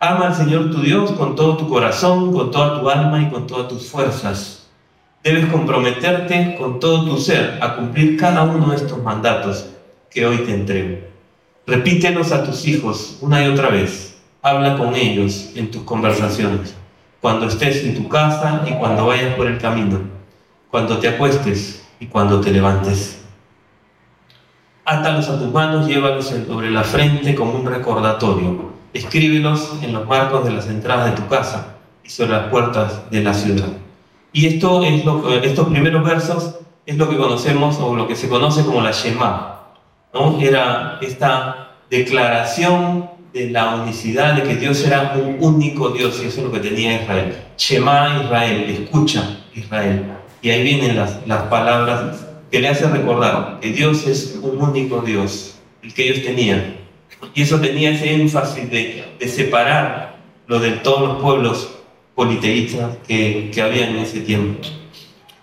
Ama 0.00 0.26
al 0.26 0.34
Señor 0.34 0.70
tu 0.70 0.80
Dios 0.80 1.12
con 1.12 1.34
todo 1.34 1.56
tu 1.56 1.68
corazón, 1.68 2.32
con 2.32 2.50
toda 2.50 2.80
tu 2.80 2.90
alma 2.90 3.22
y 3.22 3.30
con 3.30 3.46
todas 3.46 3.68
tus 3.68 3.88
fuerzas. 3.88 4.66
Debes 5.22 5.46
comprometerte 5.46 6.56
con 6.58 6.78
todo 6.78 7.06
tu 7.06 7.16
ser 7.16 7.58
a 7.62 7.76
cumplir 7.76 8.18
cada 8.18 8.42
uno 8.42 8.66
de 8.68 8.76
estos 8.76 9.02
mandatos 9.02 9.66
que 10.10 10.26
hoy 10.26 10.38
te 10.38 10.52
entrego. 10.52 10.98
Repítelos 11.66 12.30
a 12.30 12.44
tus 12.44 12.66
hijos 12.66 13.16
una 13.22 13.42
y 13.42 13.48
otra 13.48 13.70
vez. 13.70 14.20
Habla 14.42 14.76
con 14.76 14.94
ellos 14.94 15.52
en 15.54 15.70
tus 15.70 15.84
conversaciones, 15.84 16.74
cuando 17.22 17.46
estés 17.46 17.82
en 17.84 17.94
tu 17.94 18.06
casa 18.10 18.62
y 18.66 18.72
cuando 18.72 19.06
vayas 19.06 19.34
por 19.34 19.46
el 19.46 19.56
camino, 19.56 20.00
cuando 20.70 20.98
te 20.98 21.08
acuestes 21.08 21.82
y 21.98 22.06
cuando 22.06 22.42
te 22.42 22.50
levantes. 22.50 23.24
Átalos 24.84 25.30
a 25.30 25.38
tus 25.38 25.50
manos, 25.50 25.86
llévalos 25.86 26.26
sobre 26.26 26.70
la 26.70 26.84
frente 26.84 27.34
como 27.34 27.54
un 27.54 27.64
recordatorio. 27.64 28.73
Escríbelos 28.94 29.72
en 29.82 29.92
los 29.92 30.06
marcos 30.06 30.44
de 30.46 30.52
las 30.52 30.68
entradas 30.68 31.10
de 31.10 31.20
tu 31.20 31.28
casa 31.28 31.76
y 32.02 32.08
sobre 32.08 32.30
las 32.30 32.46
puertas 32.48 33.10
de 33.10 33.22
la 33.22 33.34
ciudad. 33.34 33.68
Y 34.32 34.46
esto 34.46 34.82
es 34.82 35.04
lo, 35.04 35.28
estos 35.30 35.68
primeros 35.68 36.04
versos 36.04 36.54
es 36.86 36.96
lo 36.96 37.08
que 37.08 37.16
conocemos 37.16 37.78
o 37.80 37.94
lo 37.94 38.06
que 38.08 38.16
se 38.16 38.28
conoce 38.28 38.64
como 38.64 38.80
la 38.80 38.92
Shema. 38.92 39.60
¿no? 40.12 40.40
Era 40.40 40.98
esta 41.02 41.72
declaración 41.90 43.10
de 43.32 43.50
la 43.50 43.74
unicidad, 43.74 44.34
de 44.34 44.44
que 44.44 44.56
Dios 44.56 44.84
era 44.86 45.14
un 45.16 45.38
único 45.40 45.90
Dios, 45.90 46.20
y 46.22 46.28
eso 46.28 46.40
es 46.40 46.46
lo 46.46 46.52
que 46.52 46.60
tenía 46.60 47.02
Israel. 47.02 47.36
Shema 47.58 48.22
Israel, 48.22 48.64
escucha 48.68 49.38
Israel. 49.54 50.04
Y 50.40 50.50
ahí 50.50 50.62
vienen 50.62 50.96
las, 50.96 51.26
las 51.26 51.42
palabras 51.44 52.24
que 52.50 52.60
le 52.60 52.68
hace 52.68 52.86
recordar 52.86 53.58
que 53.60 53.72
Dios 53.72 54.06
es 54.06 54.38
un 54.40 54.62
único 54.62 55.00
Dios, 55.00 55.56
el 55.82 55.92
que 55.92 56.08
ellos 56.08 56.24
tenían. 56.24 56.83
Y 57.34 57.42
eso 57.42 57.60
tenía 57.60 57.90
ese 57.90 58.12
énfasis 58.14 58.70
de, 58.70 59.04
separar 59.26 60.16
lo 60.46 60.60
de 60.60 60.72
todos 60.72 61.08
los 61.08 61.22
pueblos 61.22 61.70
politeístas 62.14 62.96
que, 63.06 63.50
que 63.52 63.62
había 63.62 63.88
en 63.88 63.96
ese 63.96 64.20
tiempo. 64.20 64.60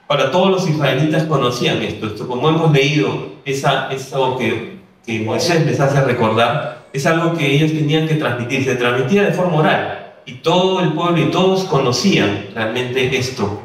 Ahora, 0.07 0.29
todos 0.31 0.51
los 0.51 0.69
israelitas 0.69 1.23
conocían 1.23 1.81
esto, 1.81 2.07
esto 2.07 2.27
como 2.27 2.50
hemos 2.50 2.71
leído, 2.71 3.29
esa, 3.45 3.91
eso 3.91 4.38
que, 4.38 4.79
que 5.05 5.19
Moisés 5.19 5.65
les 5.65 5.79
hace 5.79 6.01
recordar, 6.01 6.88
es 6.93 7.05
algo 7.05 7.33
que 7.33 7.55
ellos 7.55 7.71
tenían 7.71 8.07
que 8.07 8.15
transmitir, 8.15 8.63
se 8.65 8.75
transmitía 8.75 9.23
de 9.23 9.31
forma 9.31 9.57
oral, 9.57 10.13
y 10.25 10.33
todo 10.35 10.81
el 10.81 10.93
pueblo 10.93 11.21
y 11.21 11.31
todos 11.31 11.63
conocían 11.63 12.47
realmente 12.53 13.17
esto. 13.17 13.59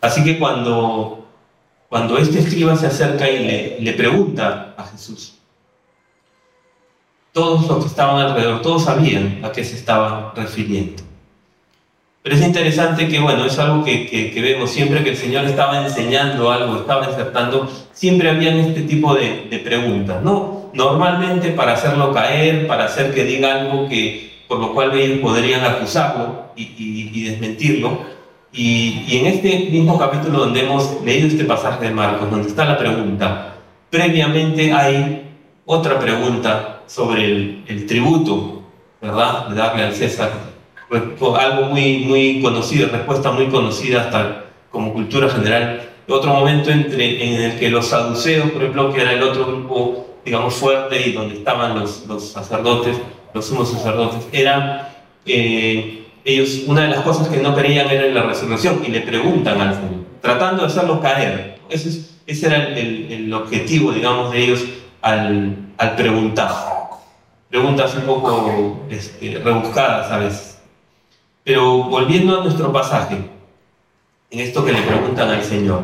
Así 0.00 0.24
que 0.24 0.38
cuando 0.38 1.22
cuando 1.92 2.16
este 2.16 2.38
escriba 2.38 2.74
se 2.74 2.86
acerca 2.86 3.28
y 3.28 3.78
le 3.78 3.92
pregunta 3.92 4.72
a 4.78 4.84
Jesús, 4.84 5.34
todos 7.32 7.66
los 7.66 7.78
que 7.84 7.86
estaban 7.86 8.24
alrededor, 8.24 8.62
todos 8.62 8.84
sabían 8.84 9.40
a 9.42 9.52
qué 9.52 9.64
se 9.64 9.76
estaba 9.76 10.32
refiriendo. 10.36 11.02
Pero 12.22 12.36
es 12.36 12.42
interesante 12.42 13.08
que, 13.08 13.18
bueno, 13.18 13.44
es 13.44 13.58
algo 13.58 13.84
que, 13.84 14.06
que, 14.06 14.40
vemos 14.40 14.70
siempre 14.70 15.02
que 15.02 15.10
el 15.10 15.16
Señor 15.16 15.44
estaba 15.44 15.84
enseñando 15.84 16.52
algo, 16.52 16.76
estaba 16.76 17.08
insertando, 17.08 17.68
siempre 17.92 18.30
habían 18.30 18.58
este 18.58 18.82
tipo 18.82 19.14
de, 19.14 19.48
de, 19.50 19.58
preguntas, 19.58 20.22
¿no? 20.22 20.70
Normalmente 20.72 21.50
para 21.50 21.72
hacerlo 21.72 22.12
caer, 22.12 22.68
para 22.68 22.84
hacer 22.84 23.12
que 23.12 23.24
diga 23.24 23.60
algo 23.60 23.88
que, 23.88 24.44
por 24.46 24.60
lo 24.60 24.72
cual 24.72 24.96
ellos 24.96 25.18
podrían 25.18 25.64
acusarlo 25.64 26.52
y, 26.54 26.62
y, 26.62 27.10
y 27.12 27.24
desmentirlo, 27.24 27.98
y, 28.52 29.16
en 29.16 29.26
este 29.26 29.70
mismo 29.70 29.98
capítulo 29.98 30.40
donde 30.40 30.60
hemos 30.60 31.02
leído 31.02 31.26
este 31.26 31.44
pasaje 31.44 31.86
de 31.86 31.90
Marcos, 31.94 32.30
donde 32.30 32.48
está 32.48 32.66
la 32.66 32.76
pregunta, 32.76 33.54
previamente 33.88 34.72
hay 34.72 35.30
otra 35.64 35.98
pregunta 35.98 36.81
sobre 36.92 37.24
el, 37.24 37.86
tributo, 37.86 38.62
¿verdad? 39.00 39.48
De 39.48 39.54
darle 39.54 39.84
al 39.84 39.94
César. 39.94 40.30
Algo 40.90 41.66
muy, 41.70 42.00
muy 42.00 42.42
conocido, 42.42 42.88
respuesta 42.90 43.32
muy 43.32 43.46
conocida 43.46 44.02
hasta 44.02 44.44
como 44.70 44.92
cultura 44.92 45.30
general. 45.30 45.88
Otro 46.06 46.34
momento 46.34 46.70
en 46.70 46.92
el 46.92 47.58
que 47.58 47.70
los 47.70 47.86
saduceos, 47.86 48.50
por 48.50 48.60
ejemplo, 48.60 48.92
que 48.92 49.00
era 49.00 49.12
el 49.12 49.22
otro 49.22 49.46
grupo, 49.46 50.18
digamos, 50.22 50.52
fuerte 50.54 51.08
y 51.08 51.12
donde 51.12 51.36
estaban 51.36 51.78
los, 51.78 52.04
sacerdotes, 52.30 52.98
los 53.32 53.46
sumos 53.46 53.70
sacerdotes, 53.70 54.28
eran... 54.32 54.88
Eh, 55.24 55.98
ellos, 56.24 56.62
una 56.68 56.82
de 56.82 56.88
las 56.88 57.00
cosas 57.00 57.26
que 57.28 57.38
no 57.38 57.52
creían 57.56 57.90
era 57.90 58.06
la 58.06 58.22
resurrección 58.22 58.80
y 58.86 58.90
le 58.90 59.00
preguntan 59.00 59.60
al 59.60 59.74
Señor, 59.74 60.04
tratando 60.20 60.62
de 60.62 60.68
hacerlo 60.68 61.00
caer. 61.00 61.58
Ese, 61.68 62.46
era 62.46 62.68
el, 62.68 63.10
el, 63.10 63.34
objetivo, 63.34 63.90
digamos, 63.90 64.30
de 64.30 64.44
ellos 64.44 64.64
al, 65.00 65.56
al 65.78 65.96
preguntar. 65.96 66.71
Preguntas 67.52 67.94
un 67.96 68.04
poco 68.04 68.80
este, 68.88 69.38
rebuscadas 69.44 70.10
a 70.10 70.16
veces. 70.16 70.58
Pero 71.44 71.84
volviendo 71.84 72.40
a 72.40 72.44
nuestro 72.44 72.72
pasaje, 72.72 73.28
en 74.30 74.40
esto 74.40 74.64
que 74.64 74.72
le 74.72 74.80
preguntan 74.80 75.28
al 75.28 75.44
Señor, 75.44 75.82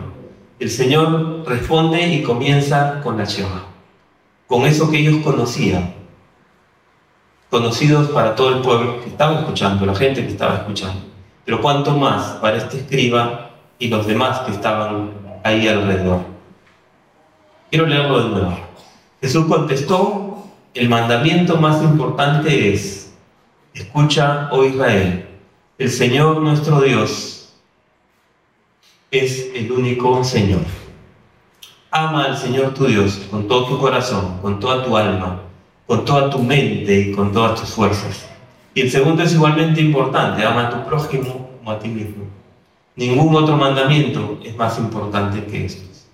el 0.59 0.71
Señor 0.71 1.47
responde 1.47 2.09
y 2.09 2.23
comienza 2.23 3.03
con 3.03 3.19
la 3.19 3.25
Shema, 3.25 3.67
con 4.47 4.65
eso 4.65 4.91
que 4.91 5.01
ellos 5.01 5.19
conocían, 5.23 5.93
conocidos 7.51 8.09
para 8.13 8.35
todo 8.35 8.57
el 8.57 8.63
pueblo 8.63 9.03
que 9.03 9.11
estaba 9.11 9.41
escuchando, 9.41 9.85
la 9.85 9.95
gente 9.95 10.23
que 10.23 10.33
estaba 10.33 10.55
escuchando. 10.55 11.03
Pero 11.45 11.61
cuánto 11.61 11.91
más 11.91 12.39
para 12.41 12.57
este 12.57 12.79
escriba 12.79 13.51
y 13.79 13.89
los 13.89 14.07
demás 14.07 14.39
que 14.39 14.53
estaban 14.53 15.11
ahí 15.45 15.69
alrededor. 15.69 16.21
Quiero 17.69 17.85
leerlo 17.85 18.23
de 18.23 18.29
nuevo. 18.31 18.59
Jesús 19.21 19.45
contestó, 19.45 20.28
el 20.75 20.89
mandamiento 20.89 21.57
más 21.57 21.83
importante 21.83 22.73
es, 22.73 23.13
escucha, 23.75 24.49
oh 24.53 24.65
Israel, 24.65 25.27
el 25.79 25.91
Señor 25.91 26.41
nuestro 26.43 26.81
Dios 26.81 27.55
es 29.11 29.51
el 29.55 29.71
único 29.73 30.23
Señor. 30.25 30.63
Ama 31.91 32.25
al 32.25 32.37
Señor 32.37 32.75
tu 32.75 32.87
Dios 32.87 33.27
con 33.31 33.49
todo 33.49 33.67
tu 33.67 33.79
corazón, 33.79 34.39
con 34.43 34.61
toda 34.61 34.85
tu 34.85 34.97
alma 34.97 35.43
con 35.89 36.05
toda 36.05 36.29
tu 36.29 36.39
mente 36.41 37.01
y 37.01 37.13
con 37.13 37.33
todas 37.33 37.59
tus 37.59 37.71
fuerzas. 37.71 38.29
Y 38.75 38.83
el 38.83 38.91
segundo 38.91 39.23
es 39.23 39.33
igualmente 39.33 39.81
importante, 39.81 40.45
ama 40.45 40.69
a 40.69 40.71
tu 40.71 40.87
prójimo 40.87 41.51
como 41.59 41.71
a 41.71 41.79
ti 41.79 41.89
mismo. 41.89 42.25
Ningún 42.95 43.35
otro 43.35 43.57
mandamiento 43.57 44.39
es 44.45 44.55
más 44.55 44.79
importante 44.79 45.45
que 45.47 45.65
estos. 45.65 46.07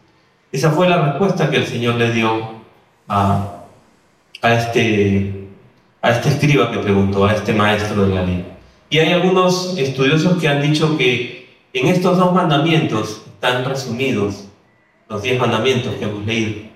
Esa 0.52 0.70
fue 0.70 0.88
la 0.88 1.10
respuesta 1.10 1.50
que 1.50 1.56
el 1.56 1.66
Señor 1.66 1.96
le 1.96 2.12
dio 2.12 2.54
a, 3.08 3.53
a, 4.44 4.52
este, 4.52 5.48
a 6.02 6.10
este 6.10 6.28
escriba 6.28 6.70
que 6.70 6.78
preguntó, 6.78 7.24
a 7.24 7.32
este 7.32 7.54
maestro 7.54 8.06
de 8.06 8.14
la 8.14 8.22
ley. 8.22 8.44
Y 8.90 8.98
hay 8.98 9.14
algunos 9.14 9.78
estudiosos 9.78 10.38
que 10.38 10.48
han 10.48 10.60
dicho 10.60 10.98
que 10.98 11.48
en 11.72 11.86
estos 11.86 12.18
dos 12.18 12.34
mandamientos 12.34 13.22
están 13.26 13.64
resumidos 13.64 14.48
los 15.08 15.22
diez 15.22 15.40
mandamientos 15.40 15.94
que 15.94 16.04
hemos 16.04 16.26
leído. 16.26 16.68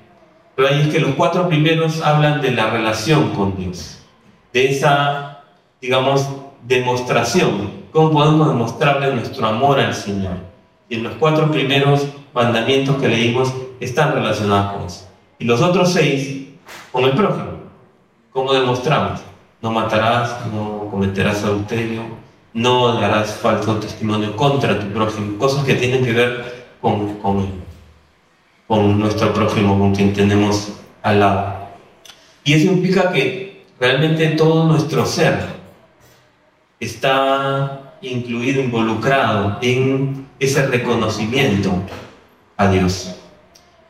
Pero 0.57 0.69
ahí 0.69 0.81
es 0.81 0.89
que 0.89 0.99
los 0.99 1.15
cuatro 1.15 1.47
primeros 1.47 2.01
hablan 2.01 2.41
de 2.41 2.53
la 2.53 2.71
relación 2.71 3.35
con 3.35 3.55
Dios, 3.59 3.99
de 4.55 4.71
esa, 4.71 5.45
digamos, 5.81 6.27
demostración, 6.67 7.71
cómo 7.93 8.13
podemos 8.13 8.49
demostrarle 8.49 9.15
nuestro 9.15 9.47
amor 9.47 9.79
al 9.79 9.95
Señor. 9.95 10.39
Y 10.89 10.97
en 10.97 11.03
los 11.03 11.13
cuatro 11.17 11.51
primeros 11.51 12.09
mandamientos 12.33 12.97
que 12.97 13.09
leímos 13.09 13.53
están 13.79 14.15
relacionados 14.15 14.73
con 14.73 14.87
eso. 14.87 15.09
Y 15.39 15.45
los 15.45 15.61
otros 15.61 15.93
seis 15.93 16.47
con 16.91 17.05
el 17.05 17.13
prójimo. 17.13 17.58
¿Cómo 18.39 18.53
demostramos? 18.53 19.19
No 19.61 19.73
matarás, 19.73 20.47
no 20.53 20.87
cometerás 20.93 21.43
adulterio, 21.43 22.03
no 22.55 22.95
darás 23.01 23.35
falso 23.35 23.79
testimonio 23.79 24.37
contra 24.37 24.79
tu 24.79 24.87
prójimo, 24.93 25.37
cosas 25.39 25.65
que 25.65 25.75
tienen 25.75 26.05
que 26.05 26.13
ver 26.13 26.69
con, 26.81 27.17
con 27.19 29.01
nuestro 29.01 29.35
prójimo, 29.35 29.77
con 29.77 29.93
quien 29.93 30.13
tenemos 30.13 30.69
al 31.03 31.19
lado. 31.19 31.53
Y 32.45 32.53
eso 32.53 32.71
implica 32.71 33.11
que 33.11 33.67
realmente 33.81 34.29
todo 34.29 34.67
nuestro 34.67 35.05
ser 35.05 35.45
está 36.79 37.97
incluido, 38.01 38.63
involucrado 38.63 39.59
en 39.63 40.29
ese 40.39 40.65
reconocimiento 40.65 41.73
a 42.57 42.69
Dios. 42.69 43.17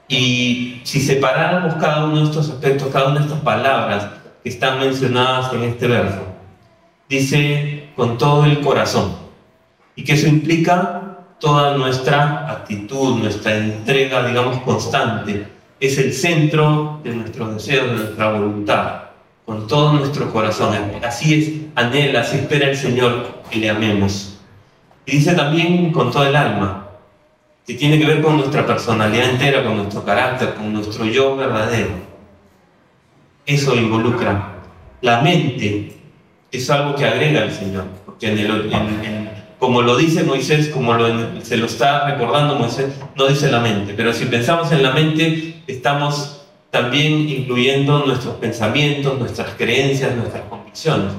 Y 0.08 0.80
si 0.84 1.02
separáramos 1.02 1.74
cada 1.74 2.06
uno 2.06 2.20
de 2.20 2.24
estos 2.24 2.48
aspectos, 2.48 2.88
cada 2.90 3.08
una 3.08 3.18
de 3.18 3.26
estas 3.26 3.40
palabras 3.40 4.17
que 4.42 4.48
están 4.48 4.80
mencionadas 4.80 5.52
en 5.52 5.64
este 5.64 5.86
verso, 5.86 6.22
dice 7.08 7.90
con 7.96 8.18
todo 8.18 8.44
el 8.44 8.60
corazón, 8.60 9.16
y 9.96 10.04
que 10.04 10.12
eso 10.12 10.26
implica 10.28 11.18
toda 11.40 11.76
nuestra 11.76 12.50
actitud, 12.50 13.18
nuestra 13.18 13.56
entrega, 13.56 14.26
digamos, 14.26 14.58
constante, 14.58 15.46
es 15.80 15.98
el 15.98 16.12
centro 16.12 17.00
de 17.04 17.14
nuestros 17.14 17.54
deseos, 17.54 17.90
de 17.90 17.96
nuestra 17.96 18.32
voluntad, 18.32 19.02
con 19.46 19.66
todo 19.66 19.92
nuestro 19.92 20.32
corazón. 20.32 20.74
Así 21.02 21.34
es, 21.34 21.50
anhela, 21.74 22.20
así 22.20 22.36
espera 22.36 22.68
el 22.68 22.76
Señor 22.76 23.42
que 23.50 23.58
le 23.58 23.70
amemos. 23.70 24.38
Y 25.06 25.12
dice 25.12 25.34
también 25.34 25.92
con 25.92 26.10
todo 26.10 26.26
el 26.26 26.36
alma, 26.36 26.88
que 27.66 27.74
tiene 27.74 27.98
que 27.98 28.06
ver 28.06 28.22
con 28.22 28.36
nuestra 28.36 28.66
personalidad 28.66 29.30
entera, 29.30 29.62
con 29.64 29.76
nuestro 29.76 30.04
carácter, 30.04 30.54
con 30.54 30.72
nuestro 30.72 31.04
yo 31.04 31.36
verdadero. 31.36 32.07
Eso 33.48 33.74
involucra. 33.74 34.56
La 35.00 35.22
mente 35.22 35.96
es 36.52 36.68
algo 36.68 36.94
que 36.94 37.06
agrega 37.06 37.44
el 37.44 37.50
Señor, 37.50 37.86
porque 38.04 38.28
como 39.58 39.80
lo 39.80 39.96
dice 39.96 40.22
Moisés, 40.22 40.68
como 40.68 40.94
se 41.42 41.56
lo 41.56 41.64
está 41.64 42.10
recordando 42.10 42.56
Moisés, 42.56 42.92
no 43.16 43.26
dice 43.26 43.50
la 43.50 43.60
mente, 43.60 43.94
pero 43.96 44.12
si 44.12 44.26
pensamos 44.26 44.70
en 44.70 44.82
la 44.82 44.90
mente, 44.90 45.62
estamos 45.66 46.42
también 46.70 47.26
incluyendo 47.26 48.04
nuestros 48.04 48.34
pensamientos, 48.34 49.18
nuestras 49.18 49.54
creencias, 49.56 50.14
nuestras 50.14 50.42
convicciones, 50.44 51.14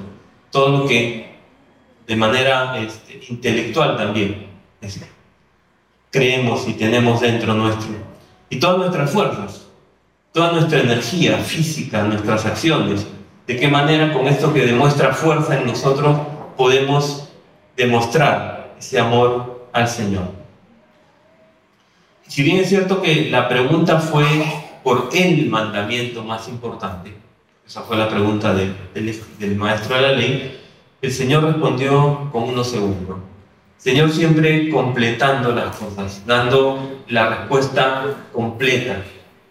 todo 0.51 0.83
lo 0.83 0.87
que 0.87 1.35
de 2.05 2.15
manera 2.15 2.77
este, 2.79 3.21
intelectual 3.27 3.97
también 3.97 4.45
creemos 6.11 6.67
y 6.67 6.73
tenemos 6.73 7.21
dentro 7.21 7.55
nuestro. 7.55 7.89
Y 8.51 8.59
todas 8.59 8.77
nuestras 8.77 9.09
fuerzas, 9.09 9.58
toda 10.31 10.51
nuestra 10.51 10.79
energía 10.79 11.37
física, 11.37 12.03
nuestras 12.03 12.45
acciones, 12.45 13.07
de 13.47 13.55
qué 13.55 13.67
manera 13.67 14.13
con 14.13 14.27
esto 14.27 14.53
que 14.53 14.65
demuestra 14.65 15.13
fuerza 15.13 15.57
en 15.59 15.65
nosotros 15.65 16.17
podemos 16.55 17.29
demostrar 17.75 18.75
ese 18.77 18.99
amor 18.99 19.67
al 19.73 19.87
Señor. 19.87 20.31
Si 22.27 22.43
bien 22.43 22.57
es 22.57 22.69
cierto 22.69 23.01
que 23.01 23.29
la 23.31 23.49
pregunta 23.49 23.99
fue 23.99 24.25
por 24.83 25.09
el 25.13 25.49
mandamiento 25.49 26.23
más 26.23 26.47
importante, 26.47 27.13
esa 27.65 27.81
fue 27.81 27.97
la 27.97 28.09
pregunta 28.09 28.53
del, 28.53 28.75
del 29.39 29.55
maestro 29.55 29.95
de 29.95 30.01
la 30.01 30.11
ley, 30.11 30.59
el 31.01 31.11
Señor 31.11 31.43
respondió 31.43 32.29
con 32.31 32.43
unos 32.43 32.67
segundos. 32.69 33.17
Señor 33.77 34.11
siempre 34.11 34.69
completando 34.69 35.53
las 35.53 35.75
cosas, 35.77 36.23
dando 36.25 37.03
la 37.07 37.29
respuesta 37.29 38.27
completa, 38.33 39.01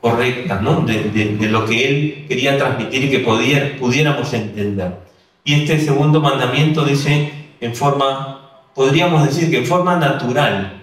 correcta, 0.00 0.60
¿no? 0.60 0.82
de, 0.82 1.48
lo 1.50 1.64
que 1.64 1.88
Él 1.88 2.26
quería 2.28 2.56
transmitir 2.56 3.04
y 3.04 3.10
que 3.10 3.18
pudiéramos 3.20 4.32
entender. 4.32 4.96
Y 5.44 5.54
este 5.54 5.80
segundo 5.80 6.20
mandamiento 6.20 6.84
dice 6.84 7.32
en 7.60 7.74
forma, 7.74 8.68
podríamos 8.74 9.24
decir 9.24 9.50
que 9.50 9.58
en 9.58 9.66
forma 9.66 9.96
natural, 9.96 10.82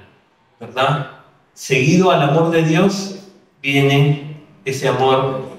¿verdad? 0.59 1.11
Seguido 1.53 2.11
al 2.11 2.21
amor 2.21 2.51
de 2.51 2.63
Dios 2.63 3.19
viene 3.61 4.41
ese 4.65 4.87
amor 4.87 5.49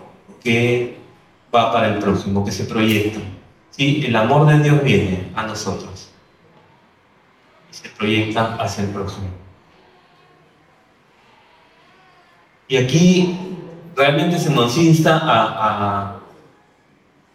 que 0.43 0.97
va 1.55 1.73
para 1.73 1.89
el 1.89 1.99
próximo, 1.99 2.45
que 2.45 2.53
se 2.53 2.65
proyecta. 2.65 3.21
¿sí? 3.71 4.05
El 4.07 4.17
amor 4.17 4.47
de 4.47 4.61
Dios 4.61 4.83
viene 4.83 5.29
a 5.35 5.47
nosotros 5.47 6.11
se 7.83 7.91
proyecta 7.91 8.57
hacia 8.57 8.85
el 8.85 8.91
próximo. 8.91 9.29
Y 12.69 12.77
aquí 12.77 13.37
realmente 13.95 14.39
se 14.39 14.51
nos 14.51 14.77
insta 14.77 15.19
a, 15.23 16.21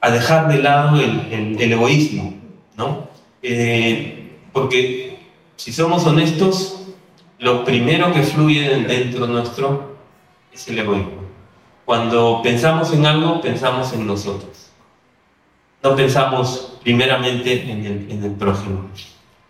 a, 0.02 0.12
dejar 0.12 0.48
de 0.48 0.62
lado 0.62 1.00
el, 1.00 1.58
el, 1.60 1.72
egoísmo, 1.72 2.34
¿no? 2.76 3.08
Eh, 3.42 4.38
porque 4.52 5.20
si 5.56 5.72
somos 5.72 6.06
honestos, 6.06 6.84
lo 7.40 7.64
primero 7.64 8.12
que 8.14 8.24
fluye 8.24 8.70
dentro 8.80 9.28
nuestro 9.28 9.96
es 10.54 10.68
el 10.68 10.80
egoísmo. 10.80 11.22
Cuando 11.86 12.42
pensamos 12.44 12.94
en 12.94 13.06
algo, 13.06 13.42
pensamos 13.42 13.94
en 13.94 14.06
nosotros. 14.06 14.70
No 15.82 15.96
pensamos 15.96 16.78
primeramente 16.84 17.72
en 17.72 17.86
el, 17.86 18.12
en 18.12 18.24
el 18.24 18.32
prójimo. 18.32 18.90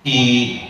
Y 0.03 0.61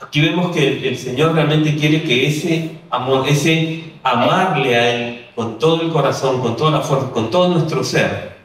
Aquí 0.00 0.20
vemos 0.20 0.54
que 0.54 0.88
el, 0.88 0.96
Señor 0.98 1.34
realmente 1.34 1.74
quiere 1.74 2.02
que 2.02 2.26
ese 2.26 2.78
amor, 2.90 3.26
ese 3.28 3.94
amarle 4.10 4.76
a 4.76 4.90
Él 4.90 5.26
con 5.34 5.58
todo 5.58 5.82
el 5.82 5.90
corazón, 5.90 6.40
con 6.40 6.56
toda 6.56 6.70
la 6.70 6.80
fuerza, 6.80 7.10
con 7.10 7.30
todo 7.30 7.48
nuestro 7.48 7.84
ser, 7.84 8.36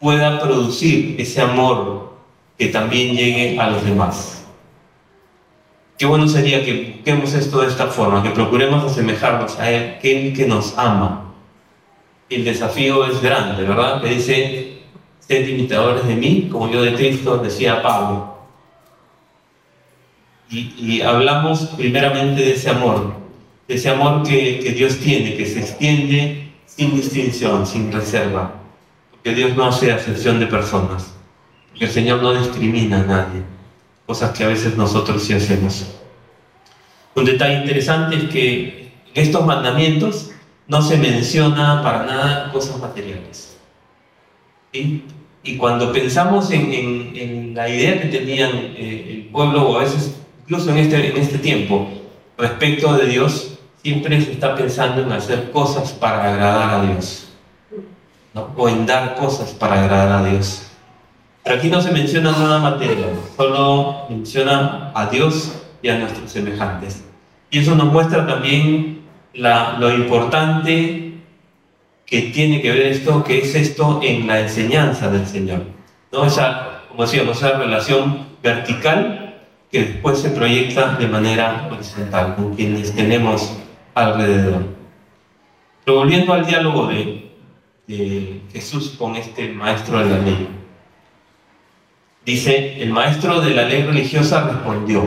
pueda 0.00 0.40
producir 0.40 1.16
ese 1.20 1.40
amor 1.40 2.12
que 2.58 2.68
también 2.68 3.14
llegue 3.14 3.58
a 3.58 3.70
los 3.70 3.84
demás. 3.84 4.46
Qué 5.98 6.06
bueno 6.06 6.26
sería 6.26 6.64
que 6.64 6.94
busquemos 6.94 7.32
esto 7.34 7.60
de 7.60 7.68
esta 7.68 7.86
forma, 7.86 8.22
que 8.22 8.30
procuremos 8.30 8.84
asemejarnos 8.84 9.58
a 9.58 9.70
Él, 9.70 9.98
que 10.00 10.28
Él 10.28 10.32
que 10.34 10.46
nos 10.46 10.76
ama. 10.76 11.32
El 12.28 12.44
desafío 12.44 13.04
es 13.06 13.22
grande, 13.22 13.62
¿verdad? 13.62 14.02
Que 14.02 14.08
dice, 14.08 14.78
sed 15.20 15.46
imitadores 15.46 16.06
de 16.06 16.16
mí, 16.16 16.48
como 16.50 16.70
yo 16.70 16.82
de 16.82 16.94
Cristo, 16.94 17.38
decía 17.38 17.82
Pablo 17.82 18.32
y, 20.52 21.00
hablamos 21.00 21.60
primeramente 21.76 22.42
de 22.42 22.52
ese 22.52 22.70
amor, 22.70 23.14
ese 23.68 23.88
amor 23.88 24.22
que, 24.22 24.60
que 24.60 24.72
Dios 24.72 24.98
tiene, 24.98 25.36
que 25.36 25.46
se 25.46 25.60
extiende 25.60 26.52
sin 26.66 26.94
distinción, 26.94 27.66
sin 27.66 27.92
reserva, 27.92 28.54
porque 29.10 29.34
Dios 29.34 29.56
no 29.56 29.66
hace 29.66 29.92
acepción 29.92 30.40
de 30.40 30.46
personas, 30.46 31.14
porque 31.70 31.86
el 31.86 31.90
Señor 31.90 32.22
no 32.22 32.34
discrimina 32.34 33.00
a 33.00 33.04
nadie, 33.04 33.42
cosas 34.06 34.36
que 34.36 34.44
a 34.44 34.48
veces 34.48 34.76
nosotros 34.76 35.22
sí 35.22 35.32
hacemos. 35.32 35.86
Un 37.14 37.24
detalle 37.24 37.58
interesante 37.58 38.16
es 38.16 38.24
que 38.24 38.92
en 39.14 39.22
estos 39.22 39.44
mandamientos 39.44 40.30
no 40.66 40.80
se 40.80 40.96
menciona 40.96 41.82
para 41.82 42.06
nada 42.06 42.52
cosas 42.52 42.78
materiales. 42.78 43.58
Y 45.44 45.56
cuando 45.56 45.92
pensamos 45.92 46.50
en, 46.50 46.72
en, 46.72 47.54
la 47.54 47.68
idea 47.68 48.00
que 48.00 48.08
tenían 48.08 48.50
eh, 48.76 49.06
el 49.10 49.24
pueblo, 49.30 49.68
o 49.68 49.76
a 49.76 49.80
veces 49.80 50.16
incluso 50.44 50.70
en 50.70 50.78
este, 50.78 51.10
en 51.10 51.16
este 51.16 51.38
tiempo, 51.38 51.88
respecto 52.38 52.94
de 52.96 53.06
Dios, 53.06 53.51
siempre 53.82 54.20
se 54.20 54.32
está 54.32 54.54
pensando 54.54 55.02
en 55.02 55.12
hacer 55.12 55.50
cosas 55.50 55.92
para 55.92 56.32
agradar 56.32 56.80
a 56.80 56.86
Dios, 56.86 57.28
o 58.56 58.68
en 58.68 58.86
dar 58.86 59.16
cosas 59.16 59.50
para 59.50 59.82
agradar 59.82 60.24
a 60.24 60.28
Dios. 60.28 60.68
Pero 61.42 61.56
aquí 61.56 61.68
no 61.68 61.82
se 61.82 61.90
menciona 61.90 62.30
nada 62.30 62.58
material, 62.60 63.10
solo 63.36 64.06
menciona 64.08 64.92
a 64.94 65.06
Dios 65.06 65.52
y 65.82 65.88
a 65.88 65.98
nuestros 65.98 66.30
semejantes. 66.30 67.04
Y 67.50 67.58
eso 67.58 67.74
nos 67.74 67.92
muestra 67.92 68.26
también 68.26 69.02
la, 69.34 69.76
lo 69.78 69.92
importante 69.92 71.14
que 72.06 72.22
tiene 72.22 72.62
que 72.62 72.70
ver 72.70 72.82
esto, 72.82 73.24
que 73.24 73.38
es 73.38 73.54
esto 73.54 74.00
en 74.02 74.26
la 74.26 74.40
enseñanza 74.40 75.10
del 75.10 75.26
Señor. 75.26 75.62
¿no? 76.12 76.24
Esa, 76.24 76.82
como 76.88 77.02
decíamos, 77.02 77.38
esa 77.38 77.58
relación 77.58 78.26
vertical 78.42 79.40
que 79.70 79.84
después 79.84 80.18
se 80.18 80.30
proyecta 80.30 80.96
de 80.96 81.08
manera 81.08 81.68
horizontal 81.72 82.36
con 82.36 82.54
quienes 82.54 82.94
tenemos 82.94 83.56
alrededor. 83.94 84.64
Pero 85.84 85.98
volviendo 85.98 86.32
al 86.32 86.46
diálogo 86.46 86.86
de, 86.86 87.30
Jesús 88.52 88.94
con 88.98 89.16
este 89.16 89.50
maestro 89.50 89.98
de 89.98 90.08
la 90.08 90.18
ley, 90.18 90.48
dice, 92.24 92.82
el 92.82 92.90
maestro 92.90 93.40
de 93.40 93.50
la 93.50 93.64
ley 93.64 93.82
religiosa 93.82 94.48
respondió, 94.48 95.06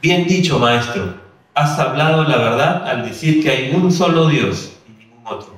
bien 0.00 0.26
dicho 0.26 0.58
maestro, 0.58 1.14
has 1.54 1.78
hablado 1.78 2.24
la 2.24 2.36
verdad 2.36 2.88
al 2.88 3.04
decir 3.04 3.42
que 3.42 3.50
hay 3.50 3.74
un 3.74 3.92
solo 3.92 4.28
Dios 4.28 4.72
y 4.88 5.04
ningún 5.04 5.24
otro. 5.24 5.54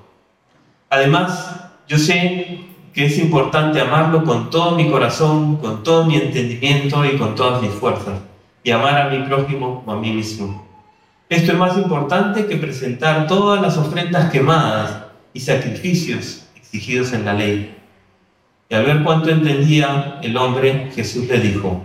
Además, 0.91 1.71
yo 1.89 1.97
sé 1.97 2.61
que 2.93 3.07
es 3.07 3.19
importante 3.19 3.81
amarlo 3.81 4.25
con 4.25 4.51
todo 4.51 4.73
mi 4.73 4.91
corazón, 4.91 5.57
con 5.57 5.83
todo 5.83 6.05
mi 6.05 6.17
entendimiento 6.17 7.05
y 7.05 7.17
con 7.17 7.35
todas 7.35 7.63
mis 7.63 7.73
fuerzas, 7.73 8.21
y 8.63 8.71
amar 8.71 9.01
a 9.01 9.09
mi 9.09 9.25
prójimo 9.27 9.83
como 9.85 9.97
a 9.97 10.01
mí 10.01 10.13
mismo. 10.13 10.64
Esto 11.35 11.51
es 11.51 11.59
más 11.59 11.77
importante 11.77 12.47
que 12.47 12.57
presentar 12.57 13.27
todas 13.27 13.61
las 13.61 13.77
ofrendas 13.77 14.31
quemadas 14.31 15.03
y 15.33 15.41
sacrificios 15.41 16.47
exigidos 16.55 17.13
en 17.13 17.25
la 17.25 17.35
ley. 17.35 17.77
Y 18.69 18.75
al 18.77 18.85
ver 18.85 19.03
cuánto 19.03 19.31
entendía 19.31 20.21
el 20.23 20.37
hombre, 20.37 20.93
Jesús 20.95 21.27
le 21.27 21.41
dijo, 21.41 21.83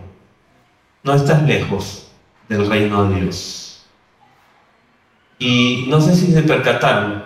no 1.01 1.15
estás 1.15 1.41
lejos 1.47 2.11
del 2.47 2.69
reino 2.69 3.05
de 3.05 3.21
Dios. 3.21 3.87
Y 5.39 5.85
no 5.87 5.99
sé 5.99 6.15
si 6.15 6.31
se 6.31 6.43
percataron, 6.43 7.23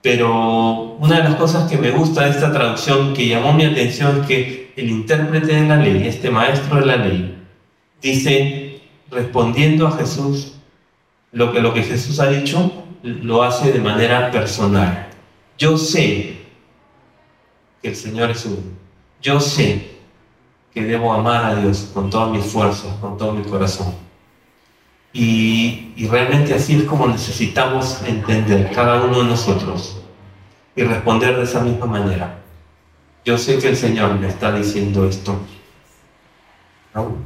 pero 0.00 0.96
una 0.98 1.18
de 1.18 1.24
las 1.24 1.34
cosas 1.34 1.70
que 1.70 1.76
me 1.76 1.90
gusta 1.90 2.24
de 2.24 2.30
esta 2.30 2.50
traducción 2.52 3.12
que 3.12 3.28
llamó 3.28 3.52
mi 3.52 3.66
atención 3.66 4.20
es 4.22 4.26
que 4.26 4.72
el 4.76 4.88
intérprete 4.88 5.54
de 5.54 5.68
la 5.68 5.76
ley, 5.76 6.08
este 6.08 6.30
maestro 6.30 6.80
de 6.80 6.86
la 6.86 6.96
ley, 6.96 7.36
dice, 8.00 8.80
respondiendo 9.10 9.86
a 9.88 9.92
Jesús, 9.92 10.55
lo 11.36 11.52
que, 11.52 11.60
lo 11.60 11.74
que 11.74 11.82
Jesús 11.82 12.18
ha 12.18 12.28
dicho, 12.28 12.72
lo 13.02 13.42
hace 13.42 13.70
de 13.70 13.78
manera 13.78 14.30
personal. 14.30 15.08
Yo 15.58 15.76
sé 15.76 16.38
que 17.82 17.88
el 17.88 17.94
Señor 17.94 18.30
es 18.30 18.46
uno. 18.46 18.56
Yo 19.20 19.38
sé 19.38 19.98
que 20.72 20.82
debo 20.82 21.12
amar 21.12 21.44
a 21.44 21.54
Dios 21.56 21.90
con 21.92 22.08
todas 22.08 22.30
mis 22.30 22.42
fuerzas, 22.42 22.90
con 23.02 23.18
todo 23.18 23.34
mi 23.34 23.42
corazón. 23.42 23.94
Y, 25.12 25.92
y, 25.94 26.08
realmente 26.08 26.54
así 26.54 26.76
es 26.76 26.84
como 26.84 27.06
necesitamos 27.06 28.00
entender 28.06 28.70
cada 28.72 29.04
uno 29.04 29.18
de 29.18 29.24
nosotros 29.24 29.98
y 30.74 30.84
responder 30.84 31.36
de 31.36 31.42
esa 31.42 31.60
misma 31.60 31.84
manera. 31.84 32.38
Yo 33.26 33.36
sé 33.36 33.58
que 33.58 33.68
el 33.68 33.76
Señor 33.76 34.18
me 34.18 34.28
está 34.28 34.52
diciendo 34.52 35.06
esto. 35.06 35.38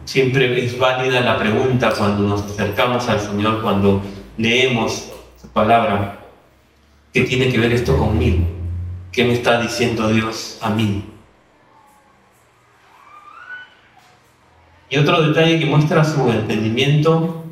Siempre 0.04 0.64
es 0.64 0.76
válida 0.78 1.20
la 1.20 1.38
pregunta 1.38 1.92
cuando 1.96 2.24
nos 2.24 2.42
acercamos 2.42 3.08
al 3.08 3.20
Señor, 3.20 3.62
cuando 3.62 4.02
leemos 4.36 5.12
su 5.40 5.48
palabra, 5.48 6.18
¿qué 7.12 7.22
tiene 7.22 7.48
que 7.48 7.58
ver 7.58 7.72
esto 7.72 7.96
conmigo? 7.96 8.44
¿Qué 9.12 9.24
me 9.24 9.34
está 9.34 9.60
diciendo 9.60 10.08
Dios 10.08 10.58
a 10.60 10.70
mí? 10.70 11.04
Y 14.88 14.98
otro 14.98 15.22
detalle 15.22 15.60
que 15.60 15.66
muestra 15.66 16.04
su 16.04 16.28
entendimiento 16.30 17.44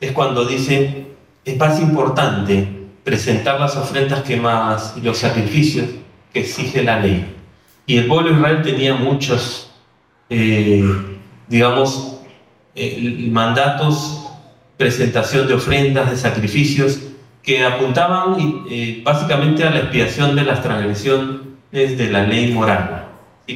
es 0.00 0.10
cuando 0.10 0.44
dice, 0.44 1.06
es 1.44 1.56
más 1.56 1.80
importante 1.80 2.68
presentar 3.04 3.60
las 3.60 3.76
ofrendas 3.76 4.22
quemadas 4.22 4.94
y 4.96 5.02
los 5.02 5.18
sacrificios 5.18 5.86
que 6.32 6.40
exige 6.40 6.82
la 6.82 6.98
ley. 6.98 7.32
Y 7.86 7.98
el 7.98 8.06
pueblo 8.06 8.30
de 8.30 8.36
Israel 8.36 8.62
tenía 8.62 8.94
muchos, 8.94 9.70
eh, 10.30 11.13
digamos, 11.48 12.20
eh, 12.74 13.28
mandatos, 13.30 14.28
presentación 14.76 15.46
de 15.46 15.54
ofrendas, 15.54 16.10
de 16.10 16.16
sacrificios, 16.16 17.00
que 17.42 17.64
apuntaban 17.64 18.64
eh, 18.70 19.02
básicamente 19.04 19.64
a 19.64 19.70
la 19.70 19.80
expiación 19.80 20.34
de 20.34 20.42
las 20.44 20.62
transgresiones 20.62 21.42
de 21.70 22.08
la 22.10 22.24
ley 22.24 22.52
moral, 22.52 23.08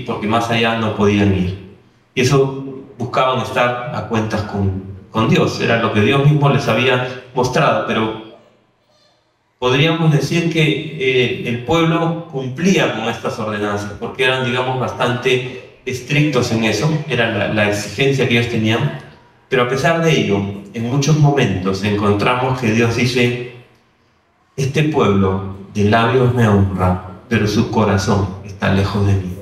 porque 0.06 0.26
más 0.26 0.50
allá 0.50 0.76
no 0.78 0.94
podían 0.94 1.34
ir. 1.34 1.68
Y 2.14 2.20
eso 2.20 2.64
buscaban 2.98 3.40
estar 3.40 3.92
a 3.94 4.08
cuentas 4.08 4.42
con, 4.42 4.82
con 5.10 5.28
Dios, 5.28 5.60
era 5.60 5.80
lo 5.80 5.92
que 5.92 6.00
Dios 6.02 6.24
mismo 6.24 6.50
les 6.50 6.68
había 6.68 7.22
mostrado, 7.34 7.86
pero 7.86 8.28
podríamos 9.58 10.12
decir 10.12 10.52
que 10.52 10.62
eh, 10.62 11.48
el 11.48 11.64
pueblo 11.64 12.26
cumplía 12.30 12.94
con 12.94 13.08
estas 13.08 13.38
ordenanzas, 13.38 13.92
porque 13.98 14.24
eran, 14.24 14.44
digamos, 14.44 14.78
bastante 14.78 15.67
estrictos 15.88 16.52
en 16.52 16.64
eso, 16.64 17.04
era 17.08 17.52
la, 17.52 17.68
exigencia 17.70 18.28
que 18.28 18.38
ellos 18.38 18.50
tenían, 18.50 19.00
pero 19.48 19.62
a 19.62 19.68
pesar 19.68 20.02
de 20.02 20.12
ello, 20.12 20.36
en 20.74 20.90
muchos 20.90 21.18
momentos 21.18 21.82
encontramos 21.82 22.60
que 22.60 22.72
Dios 22.72 22.96
dice, 22.96 23.56
este 24.56 24.84
pueblo 24.84 25.56
de 25.72 25.84
labios 25.84 26.34
me 26.34 26.46
honra, 26.46 27.20
pero 27.28 27.46
su 27.46 27.70
corazón 27.70 28.28
está 28.44 28.72
lejos 28.72 29.06
de 29.06 29.14
mí. 29.14 29.34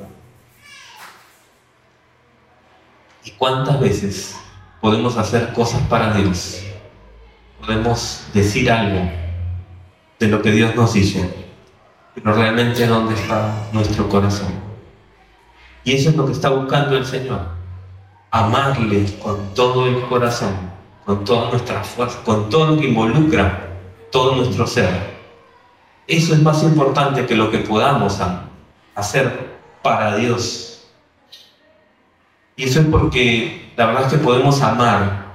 ¿Y 3.25 3.31
cuántas 3.33 3.81
veces 3.81 4.37
podemos 4.81 5.17
hacer 5.17 5.53
cosas 5.53 5.81
para 5.89 6.15
Dios? 6.15 6.63
Podemos 7.61 8.25
decir 8.33 8.71
algo 8.71 9.11
de 10.21 10.29
lo 10.29 10.41
que 10.43 10.53
Dios 10.53 10.77
nos 10.77 10.93
dice, 10.95 11.29
pero 12.15 12.33
realmente 12.33 12.87
dónde 12.87 13.15
está 13.15 13.69
nuestro 13.73 14.09
corazón. 14.09 14.66
Y 15.87 15.94
eso 15.94 16.11
es 16.11 16.16
lo 16.16 16.27
que 16.27 16.33
está 16.33 16.51
buscando 16.51 16.99
el 16.99 17.07
Señor. 17.07 17.40
Amarle 18.31 19.07
con 19.22 19.55
todo 19.55 19.87
el 19.87 20.03
corazón, 20.03 20.55
con 21.07 21.25
toda 21.25 21.49
nuestra 21.49 21.83
fuerza, 21.83 22.18
con 22.25 22.51
todo 22.51 22.75
lo 22.75 22.81
que 22.81 22.88
involucra 22.88 23.70
todo 24.12 24.37
nuestro 24.37 24.66
ser. 24.66 25.16
Eso 26.07 26.35
es 26.35 26.42
más 26.42 26.62
importante 26.62 27.25
que 27.25 27.35
lo 27.35 27.51
que 27.51 27.61
podamos 27.61 28.20
hacer 28.94 29.57
para 29.83 30.16
Dios 30.16 30.66
y 32.57 32.64
eso 32.64 32.81
es 32.81 32.87
porque 32.87 33.70
la 33.77 33.87
verdad 33.87 34.07
es 34.07 34.12
que 34.14 34.18
podemos 34.18 34.62
amar, 34.62 35.27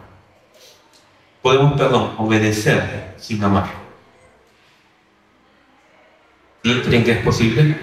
podemos, 1.43 1.73
perdón, 1.73 2.15
obedecer 2.17 3.13
sin 3.17 3.43
amar. 3.43 3.69
¿Y 6.63 6.81
creen 6.81 7.03
que 7.03 7.11
es 7.11 7.23
posible 7.23 7.77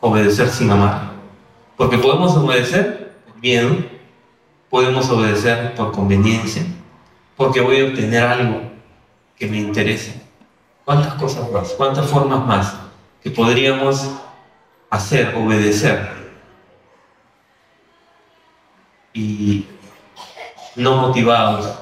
obedecer 0.00 0.48
sin 0.50 0.70
amar? 0.70 1.09
Porque 1.80 1.96
podemos 1.96 2.36
obedecer 2.36 3.10
por 3.26 3.40
miedo, 3.40 3.74
podemos 4.68 5.08
obedecer 5.08 5.74
por 5.74 5.92
conveniencia, 5.92 6.62
porque 7.38 7.62
voy 7.62 7.80
a 7.80 7.84
obtener 7.86 8.22
algo 8.22 8.60
que 9.34 9.46
me 9.46 9.56
interese. 9.56 10.20
¿Cuántas 10.84 11.14
cosas 11.14 11.50
más? 11.50 11.70
¿Cuántas 11.70 12.04
formas 12.04 12.46
más 12.46 12.76
que 13.22 13.30
podríamos 13.30 14.10
hacer, 14.90 15.34
obedecer 15.34 16.06
y 19.14 19.64
no 20.76 20.96
motivados, 20.96 21.78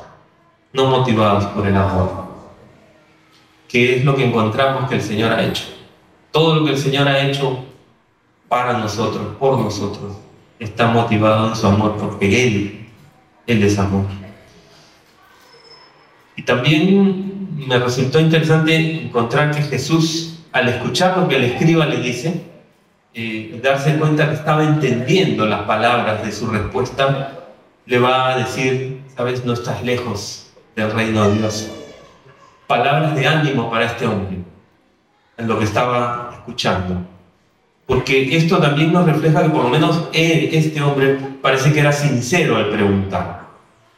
no 0.74 0.84
motivados 0.90 1.44
por 1.46 1.66
el 1.66 1.76
amor. 1.76 2.28
¿Qué 3.66 3.96
es 3.96 4.04
lo 4.04 4.14
que 4.14 4.26
encontramos 4.26 4.88
que 4.88 4.94
el 4.94 5.02
Señor 5.02 5.32
ha 5.32 5.42
hecho? 5.42 5.64
Todo 6.30 6.54
lo 6.54 6.64
que 6.64 6.70
el 6.70 6.78
Señor 6.78 7.08
ha 7.08 7.18
hecho 7.26 7.64
para 8.48 8.78
nosotros, 8.78 9.37
por 9.38 9.58
nosotros, 9.58 10.16
está 10.58 10.88
motivado 10.88 11.48
en 11.48 11.56
su 11.56 11.66
amor 11.66 11.96
porque 11.98 12.44
Él, 12.44 12.88
Él 13.46 13.62
es 13.62 13.78
amor. 13.78 14.06
Y 16.37 16.42
también 16.42 17.48
me 17.66 17.78
resultó 17.78 18.20
interesante 18.20 19.02
encontrar 19.04 19.50
que 19.50 19.62
Jesús, 19.62 20.40
al 20.52 20.68
escuchar 20.68 21.18
lo 21.18 21.28
que 21.28 21.37
el 21.37 21.44
escriba 21.44 21.84
le 21.87 22.00
dice, 22.00 22.42
eh, 23.14 23.61
darse 23.62 23.98
cuenta 23.98 24.28
que 24.28 24.34
estaba 24.34 24.64
entendiendo 24.64 25.46
las 25.46 25.62
palabras 25.62 26.24
de 26.24 26.30
su 26.30 26.46
respuesta, 26.46 27.32
le 27.87 27.98
va 27.98 28.28
a 28.28 28.38
decir, 28.38 29.02
sabes, 29.16 29.44
no 29.44 29.54
estás 29.54 29.82
lejos 29.82 30.52
del 30.76 30.92
reino 30.92 31.28
de 31.28 31.38
Dios. 31.38 31.70
Palabras 32.66 33.16
de 33.16 33.26
ánimo 33.26 33.70
para 33.70 33.87
este 33.87 34.06
hombre, 34.06 34.38
en 35.37 35.48
lo 35.48 35.58
que 35.58 35.64
estaba 35.64 36.30
escuchando. 36.34 37.17
Porque 37.88 38.37
esto 38.37 38.59
también 38.59 38.92
nos 38.92 39.07
refleja 39.07 39.42
que 39.42 39.48
por 39.48 39.64
lo 39.64 39.70
menos 39.70 40.11
él, 40.12 40.51
este 40.53 40.83
hombre, 40.83 41.18
parece 41.40 41.72
que 41.72 41.81
era 41.81 41.90
sincero 41.90 42.57
al 42.57 42.68
preguntar. 42.68 43.48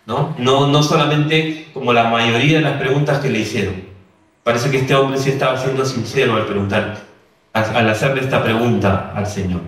¿no? 0.06 0.32
No, 0.38 0.68
no 0.68 0.82
solamente 0.84 1.66
como 1.74 1.92
la 1.92 2.04
mayoría 2.04 2.58
de 2.58 2.62
las 2.62 2.80
preguntas 2.80 3.18
que 3.18 3.28
le 3.28 3.40
hicieron. 3.40 3.74
Parece 4.44 4.70
que 4.70 4.78
este 4.78 4.94
hombre 4.94 5.18
sí 5.18 5.30
estaba 5.30 5.58
siendo 5.58 5.84
sincero 5.84 6.36
al 6.36 6.46
preguntar 6.46 7.10
al 7.52 7.88
hacerle 7.88 8.20
esta 8.20 8.44
pregunta 8.44 9.12
al 9.12 9.26
Señor. 9.26 9.60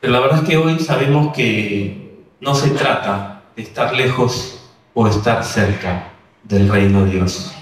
Pero 0.00 0.14
la 0.14 0.20
verdad 0.20 0.38
es 0.42 0.48
que 0.48 0.56
hoy 0.56 0.78
sabemos 0.78 1.34
que 1.34 2.24
no 2.40 2.54
se 2.54 2.70
trata 2.70 3.42
de 3.54 3.62
estar 3.62 3.94
lejos 3.94 4.70
o 4.94 5.06
estar 5.06 5.44
cerca 5.44 6.08
del 6.42 6.70
reino 6.70 7.04
de 7.04 7.10
Dios, 7.10 7.54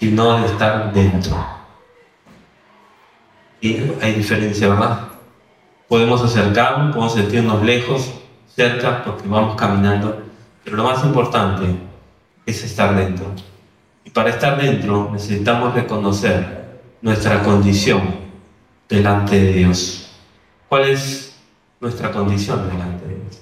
sino 0.00 0.40
de 0.40 0.46
estar 0.46 0.94
dentro. 0.94 1.55
Y 3.60 3.78
hay 4.02 4.14
diferencia, 4.14 4.68
¿verdad? 4.68 5.08
Podemos 5.88 6.22
acercarnos, 6.22 6.94
podemos 6.94 7.14
sentirnos 7.14 7.62
lejos, 7.62 8.12
cerca, 8.54 9.04
porque 9.04 9.28
vamos 9.28 9.56
caminando, 9.56 10.22
pero 10.64 10.76
lo 10.76 10.84
más 10.84 11.04
importante 11.04 11.64
es 12.44 12.64
estar 12.64 12.94
dentro. 12.96 13.26
Y 14.04 14.10
para 14.10 14.30
estar 14.30 14.60
dentro 14.60 15.10
necesitamos 15.12 15.74
reconocer 15.74 16.80
nuestra 17.02 17.42
condición 17.42 18.02
delante 18.88 19.40
de 19.40 19.52
Dios. 19.52 20.10
¿Cuál 20.68 20.90
es 20.90 21.36
nuestra 21.80 22.10
condición 22.10 22.68
delante 22.68 23.06
de 23.06 23.14
Dios? 23.14 23.40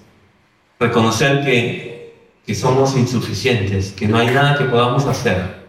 Reconocer 0.78 1.44
que, 1.44 2.30
que 2.46 2.54
somos 2.54 2.96
insuficientes, 2.96 3.92
que 3.92 4.08
no 4.08 4.18
hay 4.18 4.28
nada 4.28 4.56
que 4.56 4.64
podamos 4.64 5.06
hacer 5.06 5.64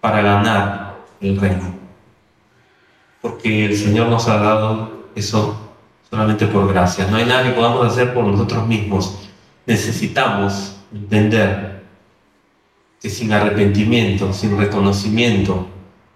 para 0.00 0.22
ganar 0.22 0.98
el 1.20 1.40
reino. 1.40 1.77
Porque 3.20 3.66
el 3.66 3.76
Señor 3.76 4.08
nos 4.08 4.28
ha 4.28 4.38
dado 4.38 5.06
eso 5.14 5.58
solamente 6.08 6.46
por 6.46 6.68
gracia. 6.72 7.06
No 7.10 7.16
hay 7.16 7.26
nada 7.26 7.44
que 7.44 7.50
podamos 7.50 7.86
hacer 7.86 8.14
por 8.14 8.24
nosotros 8.24 8.66
mismos. 8.66 9.28
Necesitamos 9.66 10.76
entender 10.92 11.82
que 13.00 13.10
sin 13.10 13.32
arrepentimiento, 13.32 14.32
sin 14.32 14.56
reconocimiento, 14.56 15.66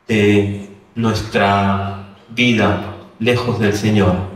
de 0.09 0.69
nuestra 0.95 2.17
vida 2.31 2.97
lejos 3.19 3.59
del 3.59 3.73
Señor 3.73 4.33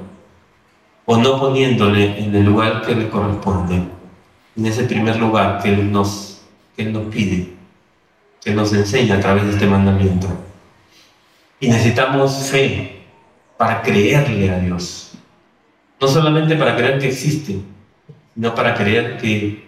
o 1.05 1.17
no 1.17 1.39
poniéndole 1.39 2.19
en 2.23 2.35
el 2.35 2.45
lugar 2.45 2.83
que 2.83 2.95
le 2.95 3.09
corresponde, 3.09 3.83
en 4.57 4.67
ese 4.67 4.85
primer 4.85 5.17
lugar 5.19 5.63
que 5.63 5.73
Él 5.73 5.91
nos, 5.93 6.43
que 6.77 6.85
nos 6.85 7.05
pide, 7.07 7.53
que 8.43 8.53
nos 8.53 8.73
enseña 8.73 9.17
a 9.17 9.21
través 9.21 9.45
de 9.45 9.53
este 9.53 9.67
mandamiento. 9.67 10.27
Y 11.61 11.69
necesitamos 11.69 12.51
fe 12.51 13.03
para 13.57 13.83
creerle 13.83 14.51
a 14.51 14.59
Dios. 14.59 15.13
No 16.01 16.09
solamente 16.09 16.57
para 16.57 16.77
creer 16.77 16.99
que 16.99 17.09
existe, 17.09 17.57
sino 18.35 18.55
para 18.55 18.75
creer 18.75 19.17
que 19.17 19.67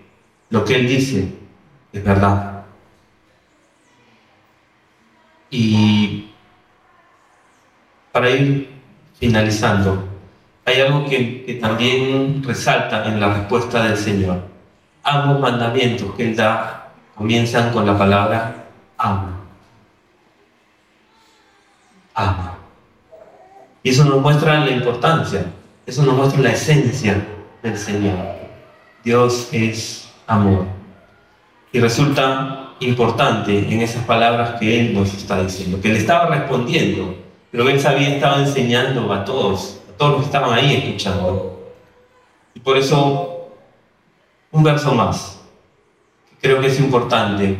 lo 0.51 0.64
que 0.64 0.74
Él 0.74 0.88
dice 0.88 1.29
es 1.92 2.05
verdad. 2.05 2.64
Y 5.51 6.31
para 8.12 8.31
ir 8.31 8.68
finalizando, 9.18 10.07
hay 10.64 10.83
algo 10.83 11.09
que, 11.09 11.59
también 11.61 12.42
resalta 12.44 13.07
en 13.07 13.18
la 13.18 13.33
respuesta 13.33 13.83
del 13.85 13.96
Señor. 13.96 14.42
Ambos 15.03 15.40
mandamientos 15.40 16.14
que 16.14 16.29
Él 16.29 16.37
da 16.37 16.92
comienzan 17.14 17.72
con 17.72 17.87
la 17.87 17.96
palabra 17.96 18.66
ama. 18.98 19.38
Ama. 22.18 22.59
Y 23.85 23.90
eso 23.90 24.04
nos 24.04 24.20
muestra 24.20 24.59
la 24.64 24.72
importancia, 24.72 25.52
eso 25.87 26.02
nos 26.02 26.16
muestra 26.16 26.40
la 26.40 26.50
esencia 26.50 27.24
del 27.62 27.78
Señor. 27.78 28.18
Dios 29.04 29.48
es 29.52 30.11
amor. 30.26 30.66
Y 31.70 31.78
resulta 31.78 32.74
importante 32.81 33.57
en 33.57 33.81
esas 33.83 34.04
palabras 34.04 34.59
que 34.59 34.81
Él 34.81 34.94
nos 34.94 35.14
está 35.14 35.40
diciendo, 35.44 35.81
que 35.81 35.90
le 35.90 35.98
estaba 35.98 36.26
respondiendo, 36.26 37.14
pero 37.52 37.68
Él 37.68 37.78
sabía, 37.78 38.09
estaba 38.09 38.40
enseñando 38.40 39.12
a 39.12 39.24
todos, 39.24 39.81
a 39.88 39.96
todos 39.96 40.11
los 40.12 40.20
que 40.22 40.26
estaban 40.26 40.59
ahí 40.59 40.74
escuchando. 40.74 41.72
Y 42.52 42.59
por 42.59 42.76
eso, 42.76 43.52
un 44.50 44.64
verso 44.64 44.92
más, 44.92 45.40
creo 46.42 46.61
que 46.61 46.66
es 46.66 46.81
importante 46.81 47.57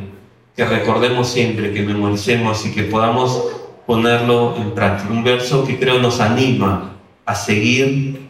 que 0.57 0.65
recordemos 0.65 1.29
siempre, 1.29 1.73
que 1.73 1.83
memoricemos 1.83 2.67
y 2.67 2.73
que 2.73 2.83
podamos 2.83 3.58
ponerlo 3.89 4.55
en 4.59 4.73
práctica. 4.73 5.11
Un 5.11 5.25
verso 5.25 5.65
que 5.65 5.79
creo 5.79 5.99
nos 5.99 6.21
anima 6.21 6.93
a 7.25 7.35
seguir 7.35 8.21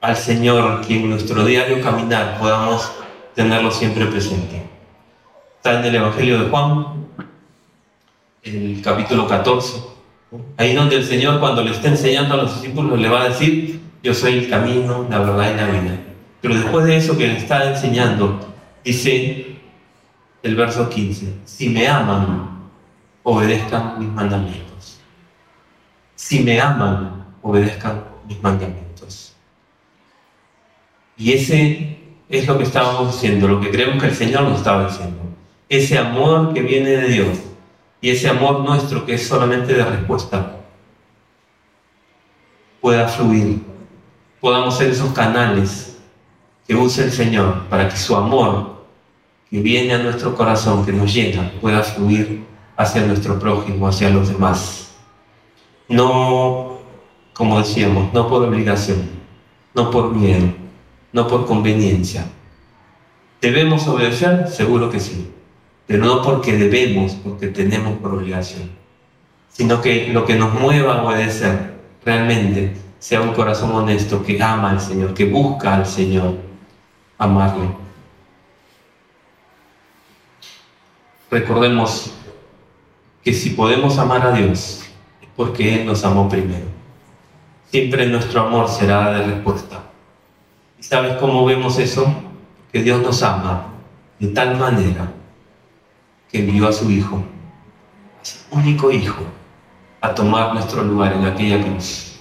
al 0.00 0.16
Señor, 0.16 0.80
que 0.80 0.96
en 0.96 1.10
nuestro 1.10 1.44
diario 1.44 1.82
caminar 1.82 2.38
podamos 2.38 2.90
tenerlo 3.34 3.70
siempre 3.70 4.06
presente. 4.06 4.62
Está 5.56 5.80
en 5.80 5.84
el 5.84 5.96
Evangelio 5.96 6.42
de 6.42 6.48
Juan, 6.48 6.86
el 8.42 8.80
capítulo 8.82 9.28
14, 9.28 9.82
ahí 10.56 10.72
donde 10.72 10.96
el 10.96 11.04
Señor 11.04 11.40
cuando 11.40 11.62
le 11.62 11.72
está 11.72 11.88
enseñando 11.88 12.32
a 12.32 12.38
los 12.38 12.54
discípulos 12.54 12.98
le 12.98 13.10
va 13.10 13.24
a 13.24 13.28
decir, 13.28 13.82
yo 14.02 14.14
soy 14.14 14.38
el 14.38 14.48
camino, 14.48 15.06
la 15.10 15.18
verdad 15.18 15.52
y 15.52 15.56
la 15.58 15.66
vida. 15.66 16.00
Pero 16.40 16.54
después 16.54 16.86
de 16.86 16.96
eso 16.96 17.18
que 17.18 17.26
le 17.26 17.36
está 17.36 17.68
enseñando, 17.68 18.40
dice 18.82 19.58
el 20.42 20.56
verso 20.56 20.88
15, 20.88 21.34
si 21.44 21.68
me 21.68 21.86
aman, 21.86 22.53
obedezcan 23.24 23.98
mis 23.98 24.08
mandamientos. 24.08 25.00
Si 26.14 26.40
me 26.40 26.60
aman, 26.60 27.24
obedezcan 27.42 28.04
mis 28.28 28.40
mandamientos. 28.40 29.34
Y 31.16 31.32
ese 31.32 31.98
es 32.28 32.46
lo 32.46 32.56
que 32.56 32.64
estábamos 32.64 33.12
diciendo, 33.12 33.48
lo 33.48 33.60
que 33.60 33.70
creemos 33.70 34.00
que 34.00 34.08
el 34.08 34.14
Señor 34.14 34.42
nos 34.42 34.58
estaba 34.58 34.86
diciendo. 34.86 35.20
Ese 35.68 35.98
amor 35.98 36.52
que 36.54 36.60
viene 36.60 36.90
de 36.90 37.08
Dios 37.08 37.38
y 38.00 38.10
ese 38.10 38.28
amor 38.28 38.60
nuestro 38.60 39.04
que 39.04 39.14
es 39.14 39.26
solamente 39.26 39.72
de 39.72 39.84
respuesta 39.84 40.56
pueda 42.80 43.08
fluir, 43.08 43.62
podamos 44.40 44.76
ser 44.76 44.90
esos 44.90 45.12
canales 45.12 45.98
que 46.66 46.74
use 46.74 47.04
el 47.04 47.12
Señor 47.12 47.64
para 47.68 47.88
que 47.88 47.96
su 47.96 48.14
amor 48.14 48.84
que 49.48 49.60
viene 49.60 49.94
a 49.94 49.98
nuestro 49.98 50.34
corazón, 50.34 50.84
que 50.84 50.92
nos 50.92 51.14
llena, 51.14 51.50
pueda 51.60 51.82
fluir 51.82 52.53
hacia 52.76 53.06
nuestro 53.06 53.38
prójimo, 53.38 53.88
hacia 53.88 54.10
los 54.10 54.28
demás. 54.28 54.94
No, 55.88 56.78
como 57.32 57.58
decíamos, 57.58 58.12
no 58.12 58.28
por 58.28 58.42
obligación, 58.42 59.08
no 59.74 59.90
por 59.90 60.14
miedo, 60.14 60.46
no 61.12 61.26
por 61.26 61.46
conveniencia. 61.46 62.26
¿Debemos 63.40 63.86
obedecer? 63.86 64.48
Seguro 64.48 64.90
que 64.90 65.00
sí, 65.00 65.30
pero 65.86 66.04
no 66.04 66.22
porque 66.22 66.56
debemos, 66.56 67.12
porque 67.12 67.48
tenemos 67.48 67.98
por 67.98 68.14
obligación, 68.14 68.70
sino 69.50 69.82
que 69.82 70.08
lo 70.08 70.24
que 70.24 70.36
nos 70.36 70.54
mueva 70.54 71.00
a 71.00 71.04
obedecer 71.04 71.74
realmente 72.04 72.74
sea 72.98 73.20
un 73.20 73.34
corazón 73.34 73.72
honesto 73.72 74.22
que 74.22 74.42
ama 74.42 74.70
al 74.70 74.80
Señor, 74.80 75.12
que 75.12 75.26
busca 75.26 75.74
al 75.74 75.84
Señor 75.84 76.36
amarle. 77.18 77.68
Recordemos 81.30 82.14
que 83.24 83.32
si 83.32 83.50
podemos 83.50 83.98
amar 83.98 84.26
a 84.26 84.32
Dios 84.32 84.82
es 85.22 85.28
porque 85.34 85.74
Él 85.74 85.86
nos 85.86 86.04
amó 86.04 86.28
primero. 86.28 86.66
Siempre 87.70 88.06
nuestro 88.06 88.42
amor 88.42 88.68
será 88.68 89.12
de 89.12 89.26
respuesta. 89.26 89.82
¿Sabes 90.78 91.16
cómo 91.16 91.44
vemos 91.46 91.78
eso? 91.78 92.06
Que 92.70 92.82
Dios 92.82 93.02
nos 93.02 93.22
ama 93.22 93.68
de 94.18 94.28
tal 94.28 94.58
manera 94.58 95.10
que 96.30 96.40
envió 96.40 96.68
a 96.68 96.72
su 96.72 96.90
Hijo, 96.90 97.24
a 98.20 98.24
su 98.24 98.38
único 98.50 98.90
Hijo, 98.90 99.24
a 100.02 100.14
tomar 100.14 100.52
nuestro 100.52 100.84
lugar 100.84 101.14
en 101.14 101.24
aquella 101.24 101.62
cruz, 101.62 102.16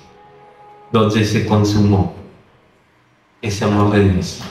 donde 0.91 1.25
se 1.25 1.45
consumó 1.45 2.15
ese 3.41 3.65
amor 3.65 3.91
de 3.91 4.09
Dios, 4.09 4.41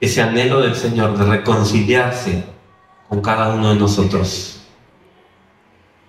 ese 0.00 0.22
anhelo 0.22 0.60
del 0.60 0.76
Señor 0.76 1.18
de 1.18 1.24
reconciliarse 1.24 2.44
con 3.08 3.20
cada 3.20 3.52
uno 3.52 3.70
de 3.70 3.74
nosotros. 3.74 4.59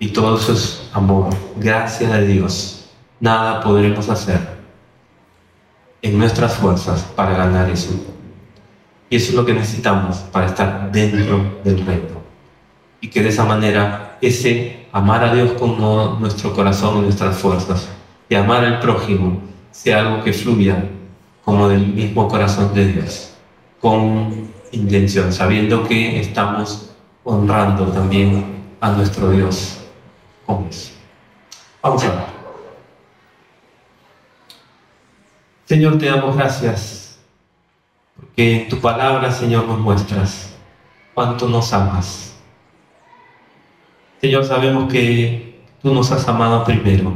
Y 0.01 0.07
todo 0.07 0.35
eso 0.35 0.53
es 0.53 0.89
amor, 0.93 1.29
gracias 1.57 2.11
a 2.11 2.19
Dios. 2.21 2.85
Nada 3.19 3.61
podremos 3.61 4.09
hacer 4.09 4.39
en 6.01 6.17
nuestras 6.17 6.55
fuerzas 6.55 7.03
para 7.15 7.37
ganar 7.37 7.69
eso. 7.69 7.91
Y 9.11 9.17
eso 9.17 9.29
es 9.29 9.35
lo 9.35 9.45
que 9.45 9.53
necesitamos 9.53 10.17
para 10.31 10.47
estar 10.47 10.91
dentro 10.91 11.59
del 11.63 11.85
reino. 11.85 12.19
Y 12.99 13.09
que 13.09 13.21
de 13.21 13.29
esa 13.29 13.45
manera 13.45 14.17
ese 14.21 14.87
amar 14.91 15.23
a 15.23 15.35
Dios 15.35 15.51
con 15.51 15.79
nuestro 16.19 16.51
corazón 16.51 16.97
y 16.97 17.01
nuestras 17.01 17.37
fuerzas 17.37 17.87
y 18.27 18.33
amar 18.33 18.65
al 18.65 18.79
prójimo 18.79 19.39
sea 19.69 19.99
algo 19.99 20.23
que 20.23 20.33
fluya 20.33 20.83
como 21.45 21.69
del 21.69 21.85
mismo 21.85 22.27
corazón 22.27 22.73
de 22.73 22.87
Dios, 22.87 23.33
con 23.79 24.49
intención, 24.71 25.31
sabiendo 25.31 25.83
que 25.83 26.19
estamos 26.19 26.89
honrando 27.23 27.85
también 27.85 28.63
a 28.81 28.89
nuestro 28.93 29.29
Dios 29.29 29.77
eso. 30.69 30.91
Vamos 31.81 32.03
a 32.03 32.09
ver. 32.09 32.41
Señor, 35.65 35.97
te 35.97 36.05
damos 36.07 36.35
gracias, 36.35 37.17
porque 38.13 38.63
en 38.63 38.69
tu 38.69 38.79
palabra, 38.81 39.31
Señor, 39.31 39.65
nos 39.65 39.79
muestras 39.79 40.53
cuánto 41.13 41.47
nos 41.47 41.71
amas. 41.71 42.35
Señor, 44.19 44.43
sabemos 44.43 44.91
que 44.91 45.63
tú 45.81 45.93
nos 45.93 46.11
has 46.11 46.27
amado 46.27 46.63
primero, 46.65 47.13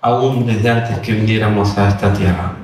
aún 0.00 0.44
desde 0.44 0.68
antes 0.68 0.98
que 0.98 1.12
viniéramos 1.12 1.78
a 1.78 1.88
esta 1.88 2.12
tierra, 2.12 2.56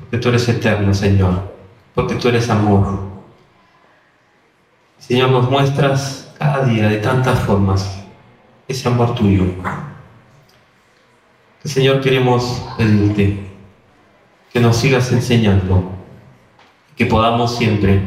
porque 0.00 0.16
tú 0.18 0.30
eres 0.30 0.48
eterno, 0.48 0.94
Señor, 0.94 1.52
porque 1.94 2.14
tú 2.14 2.28
eres 2.28 2.48
amor. 2.48 3.00
Señor, 4.98 5.30
nos 5.30 5.50
muestras 5.50 6.32
cada 6.38 6.64
día 6.64 6.88
de 6.88 6.96
tantas 6.96 7.38
formas 7.40 8.01
ese 8.72 8.88
amor 8.88 9.14
tuyo. 9.14 9.44
Señor, 11.64 12.00
queremos 12.00 12.62
pedirte 12.76 13.38
que 14.52 14.60
nos 14.60 14.76
sigas 14.76 15.12
enseñando, 15.12 15.90
que 16.96 17.06
podamos 17.06 17.56
siempre 17.56 18.02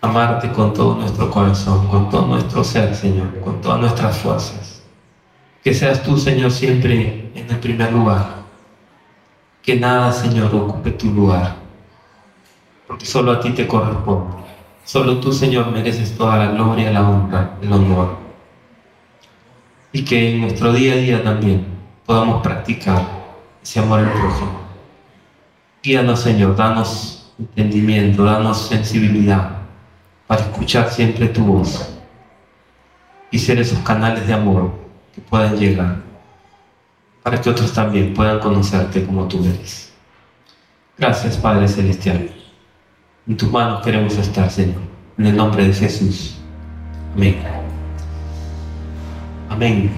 amarte 0.00 0.50
con 0.52 0.74
todo 0.74 0.96
nuestro 0.96 1.30
corazón, 1.30 1.88
con 1.88 2.10
todo 2.10 2.26
nuestro 2.26 2.62
ser, 2.62 2.94
Señor, 2.94 3.40
con 3.40 3.60
todas 3.60 3.80
nuestras 3.80 4.18
fuerzas. 4.18 4.82
Que 5.64 5.72
seas 5.72 6.02
tú, 6.02 6.16
Señor, 6.16 6.50
siempre 6.50 7.30
en 7.34 7.50
el 7.50 7.58
primer 7.58 7.92
lugar. 7.92 8.38
Que 9.62 9.76
nada, 9.76 10.12
Señor, 10.12 10.54
ocupe 10.54 10.92
tu 10.92 11.10
lugar, 11.10 11.56
porque 12.86 13.06
solo 13.06 13.32
a 13.32 13.40
ti 13.40 13.50
te 13.50 13.66
corresponde. 13.66 14.36
Solo 14.84 15.18
tú, 15.18 15.32
Señor, 15.32 15.70
mereces 15.70 16.16
toda 16.16 16.38
la 16.38 16.52
gloria, 16.52 16.90
la 16.90 17.06
honra, 17.06 17.58
el 17.60 17.72
honor. 17.72 18.27
Y 19.98 20.04
que 20.04 20.30
en 20.30 20.42
nuestro 20.42 20.72
día 20.72 20.92
a 20.92 20.96
día 20.96 21.24
también 21.24 21.66
podamos 22.06 22.40
practicar 22.40 23.02
ese 23.60 23.80
amor 23.80 23.98
al 23.98 24.12
prójimo. 24.12 24.60
Guíanos, 25.82 26.20
Señor, 26.20 26.54
danos 26.54 27.32
entendimiento, 27.36 28.22
danos 28.22 28.68
sensibilidad 28.68 29.58
para 30.28 30.42
escuchar 30.42 30.88
siempre 30.88 31.26
tu 31.26 31.42
voz 31.42 31.98
y 33.32 33.40
ser 33.40 33.58
esos 33.58 33.80
canales 33.80 34.24
de 34.24 34.34
amor 34.34 34.70
que 35.12 35.20
puedan 35.20 35.56
llegar 35.56 35.96
para 37.24 37.40
que 37.40 37.50
otros 37.50 37.72
también 37.72 38.14
puedan 38.14 38.38
conocerte 38.38 39.04
como 39.04 39.26
tú 39.26 39.44
eres. 39.44 39.92
Gracias, 40.96 41.36
Padre 41.36 41.66
Celestial. 41.66 42.30
En 43.26 43.36
tus 43.36 43.50
manos 43.50 43.82
queremos 43.82 44.16
estar, 44.16 44.48
Señor. 44.48 44.80
En 45.18 45.26
el 45.26 45.36
nombre 45.36 45.66
de 45.66 45.74
Jesús. 45.74 46.36
Amén. 47.16 47.67
Amém. 49.50 49.90